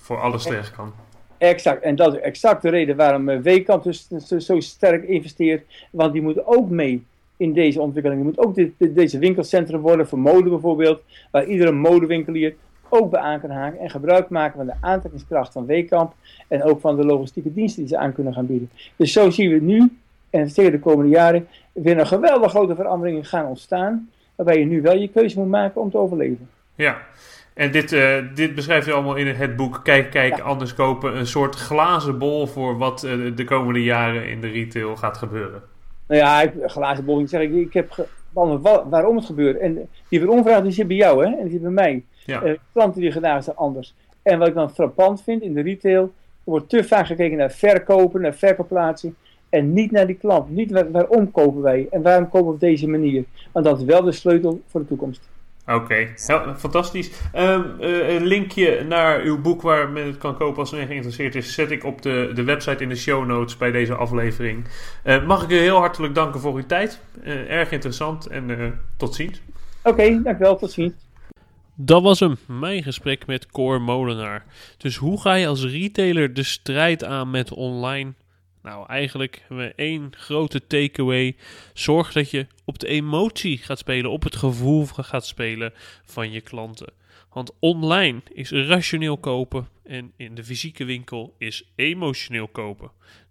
voor 0.00 0.20
alles 0.20 0.42
terecht 0.42 0.72
kan. 0.72 0.92
Exact. 1.38 1.82
En 1.82 1.96
dat 1.96 2.14
is 2.14 2.20
exact 2.20 2.62
de 2.62 2.68
reden 2.68 2.96
waarom 2.96 3.28
uh, 3.28 3.38
Weekamp 3.40 3.82
dus, 3.82 4.08
zo 4.38 4.60
sterk 4.60 5.04
investeert. 5.04 5.64
Want 5.90 6.12
die 6.12 6.22
moeten 6.22 6.46
ook 6.46 6.70
mee 6.70 7.04
in 7.36 7.52
deze 7.52 7.80
ontwikkeling. 7.80 8.20
Die 8.22 8.30
moet 8.30 8.46
ook 8.46 8.54
dit, 8.54 8.72
dit, 8.76 8.94
deze 8.94 9.18
winkelcentrum 9.18 9.80
worden 9.80 10.08
voor 10.08 10.18
mode 10.18 10.48
bijvoorbeeld. 10.48 11.00
Waar 11.30 11.44
iedere 11.44 11.72
modewinkelier 11.72 12.54
ook 12.90 13.10
bij 13.10 13.20
aan 13.20 13.40
kan 13.40 13.50
haken 13.50 13.78
en 13.78 13.90
gebruik 13.90 14.28
maken 14.28 14.56
van 14.56 14.66
de 14.66 14.74
aantrekkingskracht 14.80 15.52
van 15.52 15.66
Weekamp 15.66 16.12
en 16.48 16.62
ook 16.62 16.80
van 16.80 16.96
de 16.96 17.04
logistieke 17.04 17.52
diensten 17.52 17.82
die 17.82 17.90
ze 17.90 17.98
aan 17.98 18.12
kunnen 18.12 18.34
gaan 18.34 18.46
bieden. 18.46 18.70
Dus 18.96 19.12
zo 19.12 19.30
zien 19.30 19.50
we 19.50 19.60
nu 19.60 19.98
en 20.30 20.50
zeker 20.50 20.70
de 20.70 20.78
komende 20.78 21.10
jaren 21.10 21.48
weer 21.72 21.98
een 21.98 22.06
geweldig 22.06 22.50
grote 22.50 22.74
veranderingen 22.74 23.24
gaan 23.24 23.46
ontstaan, 23.46 24.10
waarbij 24.34 24.58
je 24.58 24.64
nu 24.64 24.82
wel 24.82 24.96
je 24.96 25.08
keuze 25.08 25.38
moet 25.38 25.48
maken 25.48 25.80
om 25.80 25.90
te 25.90 25.98
overleven. 25.98 26.48
Ja, 26.74 26.98
en 27.54 27.70
dit, 27.70 27.92
uh, 27.92 28.16
dit 28.34 28.54
beschrijft 28.54 28.88
u 28.88 28.92
allemaal 28.92 29.16
in 29.16 29.26
het 29.26 29.56
boek 29.56 29.80
Kijk, 29.82 30.10
Kijk, 30.10 30.36
ja. 30.36 30.42
Anders 30.42 30.74
Kopen. 30.74 31.16
Een 31.16 31.26
soort 31.26 31.54
glazen 31.54 32.18
bol 32.18 32.46
voor 32.46 32.78
wat 32.78 33.04
uh, 33.04 33.36
de 33.36 33.44
komende 33.44 33.82
jaren 33.82 34.28
in 34.28 34.40
de 34.40 34.48
retail 34.48 34.96
gaat 34.96 35.16
gebeuren. 35.16 35.62
Nou 36.06 36.20
ja, 36.20 36.42
ik, 36.42 36.52
glazen 36.66 37.04
bol, 37.04 37.20
ik 37.20 37.28
zeg, 37.28 37.40
ik, 37.40 37.54
ik 37.54 37.72
heb 37.72 38.08
waarom 38.88 39.16
het 39.16 39.24
gebeurt. 39.24 39.58
En 39.58 39.88
die 40.08 40.20
weeromvraag 40.20 40.62
die 40.62 40.72
zit 40.72 40.86
bij 40.86 40.96
jou 40.96 41.24
hè, 41.24 41.36
en 41.36 41.42
die 41.42 41.50
zit 41.50 41.62
bij 41.62 41.70
mij. 41.70 42.04
Ja. 42.26 42.44
Uh, 42.44 42.52
klanten 42.72 43.00
die 43.00 43.12
gedaan 43.12 43.42
zijn 43.42 43.56
anders. 43.56 43.94
En 44.22 44.38
wat 44.38 44.48
ik 44.48 44.54
dan 44.54 44.70
frappant 44.70 45.22
vind 45.22 45.42
in 45.42 45.54
de 45.54 45.60
retail, 45.60 46.02
er 46.02 46.10
wordt 46.44 46.68
te 46.68 46.84
vaak 46.84 47.06
gekeken 47.06 47.36
naar 47.36 47.50
verkopen, 47.50 48.20
naar 48.20 48.34
verkoopplaatsen. 48.34 49.16
En 49.48 49.72
niet 49.72 49.90
naar 49.90 50.06
die 50.06 50.16
klant. 50.16 50.50
Niet 50.50 50.70
waar, 50.70 50.90
waarom 50.90 51.30
kopen 51.30 51.62
wij 51.62 51.86
en 51.90 52.02
waarom 52.02 52.28
kopen 52.28 52.46
we 52.46 52.52
op 52.52 52.60
deze 52.60 52.88
manier. 52.88 53.24
Want 53.52 53.64
dat 53.64 53.78
is 53.78 53.84
wel 53.84 54.02
de 54.02 54.12
sleutel 54.12 54.60
voor 54.66 54.80
de 54.80 54.86
toekomst. 54.86 55.28
Oké, 55.68 55.74
okay. 55.74 56.12
fantastisch. 56.56 57.10
Um, 57.36 57.76
uh, 57.80 58.14
een 58.14 58.26
linkje 58.26 58.84
naar 58.84 59.20
uw 59.20 59.40
boek 59.40 59.62
waar 59.62 59.88
men 59.88 60.06
het 60.06 60.18
kan 60.18 60.36
kopen 60.36 60.58
als 60.58 60.70
men 60.70 60.86
geïnteresseerd 60.86 61.34
is, 61.34 61.54
zet 61.54 61.70
ik 61.70 61.84
op 61.84 62.02
de, 62.02 62.30
de 62.34 62.44
website 62.44 62.82
in 62.82 62.88
de 62.88 62.96
show 62.96 63.26
notes 63.26 63.56
bij 63.56 63.70
deze 63.70 63.94
aflevering. 63.94 64.64
Uh, 65.04 65.26
mag 65.26 65.42
ik 65.42 65.50
u 65.50 65.58
heel 65.58 65.78
hartelijk 65.78 66.14
danken 66.14 66.40
voor 66.40 66.54
uw 66.54 66.66
tijd. 66.66 67.00
Uh, 67.24 67.50
erg 67.50 67.70
interessant 67.70 68.26
en 68.26 68.80
tot 68.96 69.14
ziens. 69.14 69.40
Oké, 69.82 69.88
okay, 69.88 70.22
dankjewel. 70.22 70.56
Tot 70.56 70.70
ziens. 70.70 70.92
Dat 71.74 72.02
was 72.02 72.20
hem, 72.20 72.36
mijn 72.46 72.82
gesprek 72.82 73.26
met 73.26 73.46
Cor 73.46 73.80
Molenaar. 73.80 74.44
Dus 74.76 74.96
hoe 74.96 75.20
ga 75.20 75.34
je 75.34 75.46
als 75.46 75.64
retailer 75.64 76.34
de 76.34 76.42
strijd 76.42 77.04
aan 77.04 77.30
met 77.30 77.52
online? 77.52 78.12
Nou, 78.62 78.86
eigenlijk 78.88 79.44
hebben 79.48 79.66
we 79.66 79.74
één 79.74 80.16
grote 80.16 80.66
takeaway. 80.66 81.36
Zorg 81.72 82.12
dat 82.12 82.30
je 82.30 82.46
op 82.64 82.78
de 82.78 82.86
emotie 82.86 83.58
gaat 83.58 83.78
spelen, 83.78 84.10
op 84.10 84.22
het 84.22 84.36
gevoel 84.36 84.86
gaat 84.86 85.26
spelen 85.26 85.72
van 86.04 86.30
je 86.30 86.40
klanten. 86.40 86.92
Want 87.32 87.52
online 87.58 88.20
is 88.32 88.50
rationeel 88.50 89.18
kopen 89.18 89.68
en 89.84 90.12
in 90.16 90.34
de 90.34 90.44
fysieke 90.44 90.84
winkel 90.84 91.34
is 91.38 91.72
emotioneel 91.74 92.48
kopen. 92.48 92.90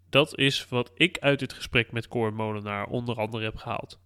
Dat 0.10 0.38
is 0.38 0.68
wat 0.70 0.92
ik 0.96 1.18
uit 1.20 1.40
dit 1.40 1.54
gesprek 1.54 1.92
met 1.92 2.08
Cor 2.08 2.34
Molenaar 2.34 2.88
onder 2.88 3.16
andere 3.16 3.44
heb 3.44 3.56
gehaald. 3.56 4.00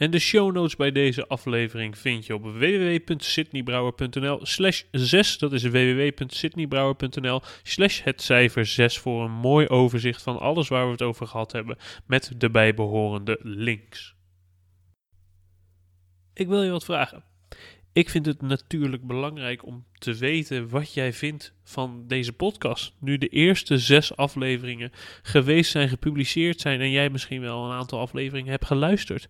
En 0.00 0.10
de 0.10 0.18
show 0.18 0.52
notes 0.52 0.76
bij 0.76 0.92
deze 0.92 1.26
aflevering 1.26 1.98
vind 1.98 2.26
je 2.26 2.34
op 2.34 2.42
www.sydneybrouwer.nl 2.42 4.38
slash 4.42 4.82
6. 4.90 5.38
Dat 5.38 5.52
is 5.52 5.62
www.sydneybrouwer.nl 5.62 7.42
slash 7.62 8.02
het 8.02 8.22
cijfer 8.22 8.66
6 8.66 8.98
voor 8.98 9.24
een 9.24 9.30
mooi 9.30 9.68
overzicht 9.68 10.22
van 10.22 10.38
alles 10.38 10.68
waar 10.68 10.84
we 10.84 10.90
het 10.92 11.02
over 11.02 11.26
gehad 11.26 11.52
hebben 11.52 11.76
met 12.06 12.32
de 12.36 12.50
bijbehorende 12.50 13.38
links. 13.42 14.14
Ik 16.34 16.48
wil 16.48 16.62
je 16.62 16.70
wat 16.70 16.84
vragen. 16.84 17.24
Ik 17.92 18.10
vind 18.10 18.26
het 18.26 18.42
natuurlijk 18.42 19.06
belangrijk 19.06 19.66
om 19.66 19.84
te 19.98 20.14
weten 20.14 20.68
wat 20.68 20.94
jij 20.94 21.12
vindt 21.12 21.54
van 21.64 22.04
deze 22.06 22.32
podcast. 22.32 22.94
Nu 23.00 23.18
de 23.18 23.28
eerste 23.28 23.78
zes 23.78 24.16
afleveringen 24.16 24.92
geweest 25.22 25.70
zijn, 25.70 25.88
gepubliceerd 25.88 26.60
zijn 26.60 26.80
en 26.80 26.90
jij 26.90 27.10
misschien 27.10 27.40
wel 27.40 27.64
een 27.64 27.76
aantal 27.76 28.00
afleveringen 28.00 28.50
hebt 28.50 28.66
geluisterd 28.66 29.28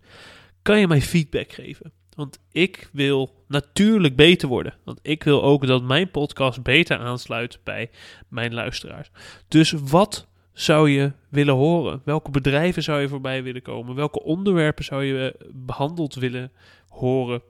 kan 0.61 0.79
je 0.79 0.87
mij 0.87 1.01
feedback 1.01 1.51
geven? 1.51 1.91
Want 2.15 2.39
ik 2.51 2.89
wil 2.91 3.43
natuurlijk 3.47 4.15
beter 4.15 4.47
worden. 4.47 4.73
Want 4.83 4.99
ik 5.01 5.23
wil 5.23 5.43
ook 5.43 5.67
dat 5.67 5.83
mijn 5.83 6.11
podcast 6.11 6.63
beter 6.63 6.97
aansluit 6.97 7.59
bij 7.63 7.89
mijn 8.27 8.53
luisteraars. 8.53 9.11
Dus 9.47 9.71
wat 9.71 10.27
zou 10.53 10.89
je 10.89 11.11
willen 11.29 11.53
horen? 11.53 12.01
Welke 12.05 12.31
bedrijven 12.31 12.83
zou 12.83 13.01
je 13.01 13.07
voorbij 13.07 13.43
willen 13.43 13.61
komen? 13.61 13.95
Welke 13.95 14.23
onderwerpen 14.23 14.83
zou 14.83 15.03
je 15.03 15.35
behandeld 15.53 16.15
willen 16.15 16.51
horen? 16.89 17.41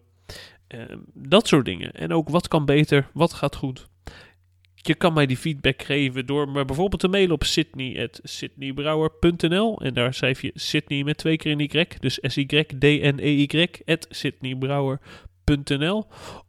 Uh, 0.68 0.82
dat 1.14 1.48
soort 1.48 1.66
dingen. 1.66 1.92
En 1.92 2.14
ook 2.14 2.30
wat 2.30 2.48
kan 2.48 2.66
beter, 2.66 3.10
wat 3.14 3.34
gaat 3.34 3.56
goed. 3.56 3.90
Je 4.84 4.96
kan 4.96 5.14
mij 5.14 5.26
die 5.26 5.38
feedback 5.38 5.84
geven 5.84 6.26
door 6.26 6.50
me 6.50 6.66
bijvoorbeeld 6.66 7.02
te 7.02 7.08
mailen 7.08 7.32
op 7.32 7.44
sydney.sydneybrouwer.nl 7.44 9.82
en 9.82 9.94
daar 9.94 10.14
schrijf 10.14 10.42
je 10.42 10.52
Sydney 10.54 11.04
met 11.04 11.18
twee 11.18 11.38
keer 11.38 11.52
in 11.52 11.60
Y, 11.60 11.86
dus 12.00 12.20
S-Y-D-N-E-Y, 12.22 13.68
at 13.86 14.08
sydneybrouwer.nl 14.10 16.08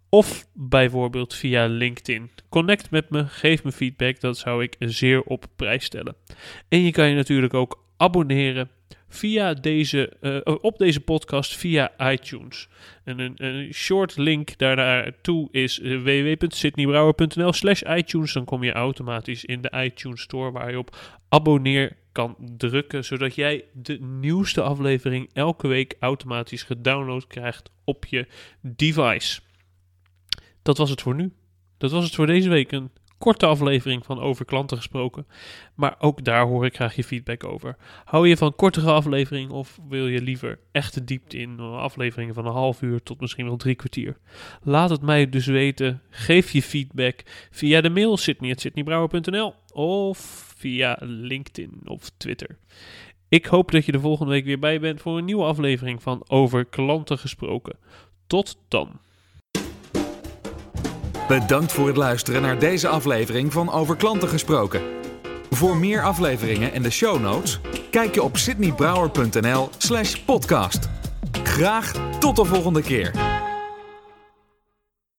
of 0.08 0.46
bijvoorbeeld 0.52 1.34
via 1.34 1.66
LinkedIn. 1.66 2.30
Connect 2.48 2.90
met 2.90 3.10
me, 3.10 3.26
geef 3.26 3.64
me 3.64 3.72
feedback, 3.72 4.20
dat 4.20 4.38
zou 4.38 4.62
ik 4.62 4.76
zeer 4.78 5.22
op 5.22 5.46
prijs 5.56 5.84
stellen. 5.84 6.16
En 6.68 6.82
je 6.82 6.90
kan 6.90 7.08
je 7.08 7.14
natuurlijk 7.14 7.54
ook 7.54 7.84
abonneren 7.96 8.70
via 9.14 9.54
deze, 9.54 10.12
uh, 10.20 10.56
op 10.60 10.78
deze 10.78 11.00
podcast 11.00 11.56
via 11.56 12.10
iTunes. 12.10 12.68
En 13.04 13.18
een, 13.18 13.34
een 13.36 13.74
short 13.74 14.16
link 14.16 14.58
daarnaartoe 14.58 15.48
is 15.50 15.78
uh, 15.78 16.02
www.sydneybrouwer.nl 16.02 17.52
slash 17.52 17.82
iTunes. 17.82 18.32
Dan 18.32 18.44
kom 18.44 18.62
je 18.62 18.72
automatisch 18.72 19.44
in 19.44 19.60
de 19.60 19.72
iTunes 19.84 20.20
Store 20.20 20.50
waar 20.50 20.70
je 20.70 20.78
op 20.78 20.96
abonneer 21.28 21.96
kan 22.12 22.36
drukken, 22.56 23.04
zodat 23.04 23.34
jij 23.34 23.64
de 23.72 24.00
nieuwste 24.00 24.62
aflevering 24.62 25.30
elke 25.32 25.68
week 25.68 25.96
automatisch 26.00 26.62
gedownload 26.62 27.26
krijgt 27.26 27.70
op 27.84 28.06
je 28.06 28.26
device. 28.60 29.40
Dat 30.62 30.78
was 30.78 30.90
het 30.90 31.02
voor 31.02 31.14
nu. 31.14 31.32
Dat 31.78 31.90
was 31.90 32.04
het 32.04 32.14
voor 32.14 32.26
deze 32.26 32.48
week. 32.48 32.72
Een 32.72 32.90
korte 33.22 33.46
aflevering 33.46 34.04
van 34.04 34.20
Over 34.20 34.44
Klanten 34.44 34.76
gesproken. 34.76 35.26
Maar 35.74 35.96
ook 35.98 36.24
daar 36.24 36.46
hoor 36.46 36.64
ik 36.64 36.74
graag 36.74 36.96
je 36.96 37.04
feedback 37.04 37.44
over. 37.44 37.76
Hou 38.04 38.28
je 38.28 38.36
van 38.36 38.54
kortere 38.54 38.90
afleveringen 38.90 39.50
of 39.50 39.78
wil 39.88 40.06
je 40.06 40.20
liever 40.20 40.58
echte 40.72 41.04
diepte 41.04 41.38
in 41.38 41.60
afleveringen 41.60 42.34
van 42.34 42.46
een 42.46 42.52
half 42.52 42.82
uur 42.82 43.02
tot 43.02 43.20
misschien 43.20 43.46
wel 43.46 43.56
drie 43.56 43.74
kwartier? 43.74 44.16
Laat 44.62 44.90
het 44.90 45.02
mij 45.02 45.28
dus 45.28 45.46
weten. 45.46 46.02
Geef 46.10 46.50
je 46.50 46.62
feedback 46.62 47.22
via 47.50 47.80
de 47.80 47.90
mail 47.90 48.16
sydney.sydneybrouwer.nl 48.16 49.54
of 49.72 50.18
via 50.56 50.96
LinkedIn 51.00 51.80
of 51.84 52.10
Twitter. 52.16 52.58
Ik 53.28 53.46
hoop 53.46 53.70
dat 53.70 53.84
je 53.86 53.92
de 53.92 54.00
volgende 54.00 54.32
week 54.32 54.44
weer 54.44 54.58
bij 54.58 54.80
bent 54.80 55.00
voor 55.00 55.18
een 55.18 55.24
nieuwe 55.24 55.44
aflevering 55.44 56.02
van 56.02 56.24
Over 56.28 56.64
Klanten 56.64 57.18
gesproken. 57.18 57.76
Tot 58.26 58.58
dan. 58.68 59.00
Bedankt 61.38 61.72
voor 61.72 61.86
het 61.86 61.96
luisteren 61.96 62.42
naar 62.42 62.58
deze 62.58 62.88
aflevering 62.88 63.52
van 63.52 63.70
Over 63.70 63.96
Klanten 63.96 64.28
gesproken. 64.28 64.80
Voor 65.50 65.76
meer 65.76 66.02
afleveringen 66.02 66.72
en 66.72 66.82
de 66.82 66.90
show 66.90 67.20
notes, 67.20 67.60
kijk 67.90 68.14
je 68.14 68.22
op 68.22 68.36
sydneybrouwer.nl/slash 68.36 70.14
podcast. 70.14 70.88
Graag 71.42 71.92
tot 72.18 72.36
de 72.36 72.44
volgende 72.44 72.82
keer. 72.82 73.10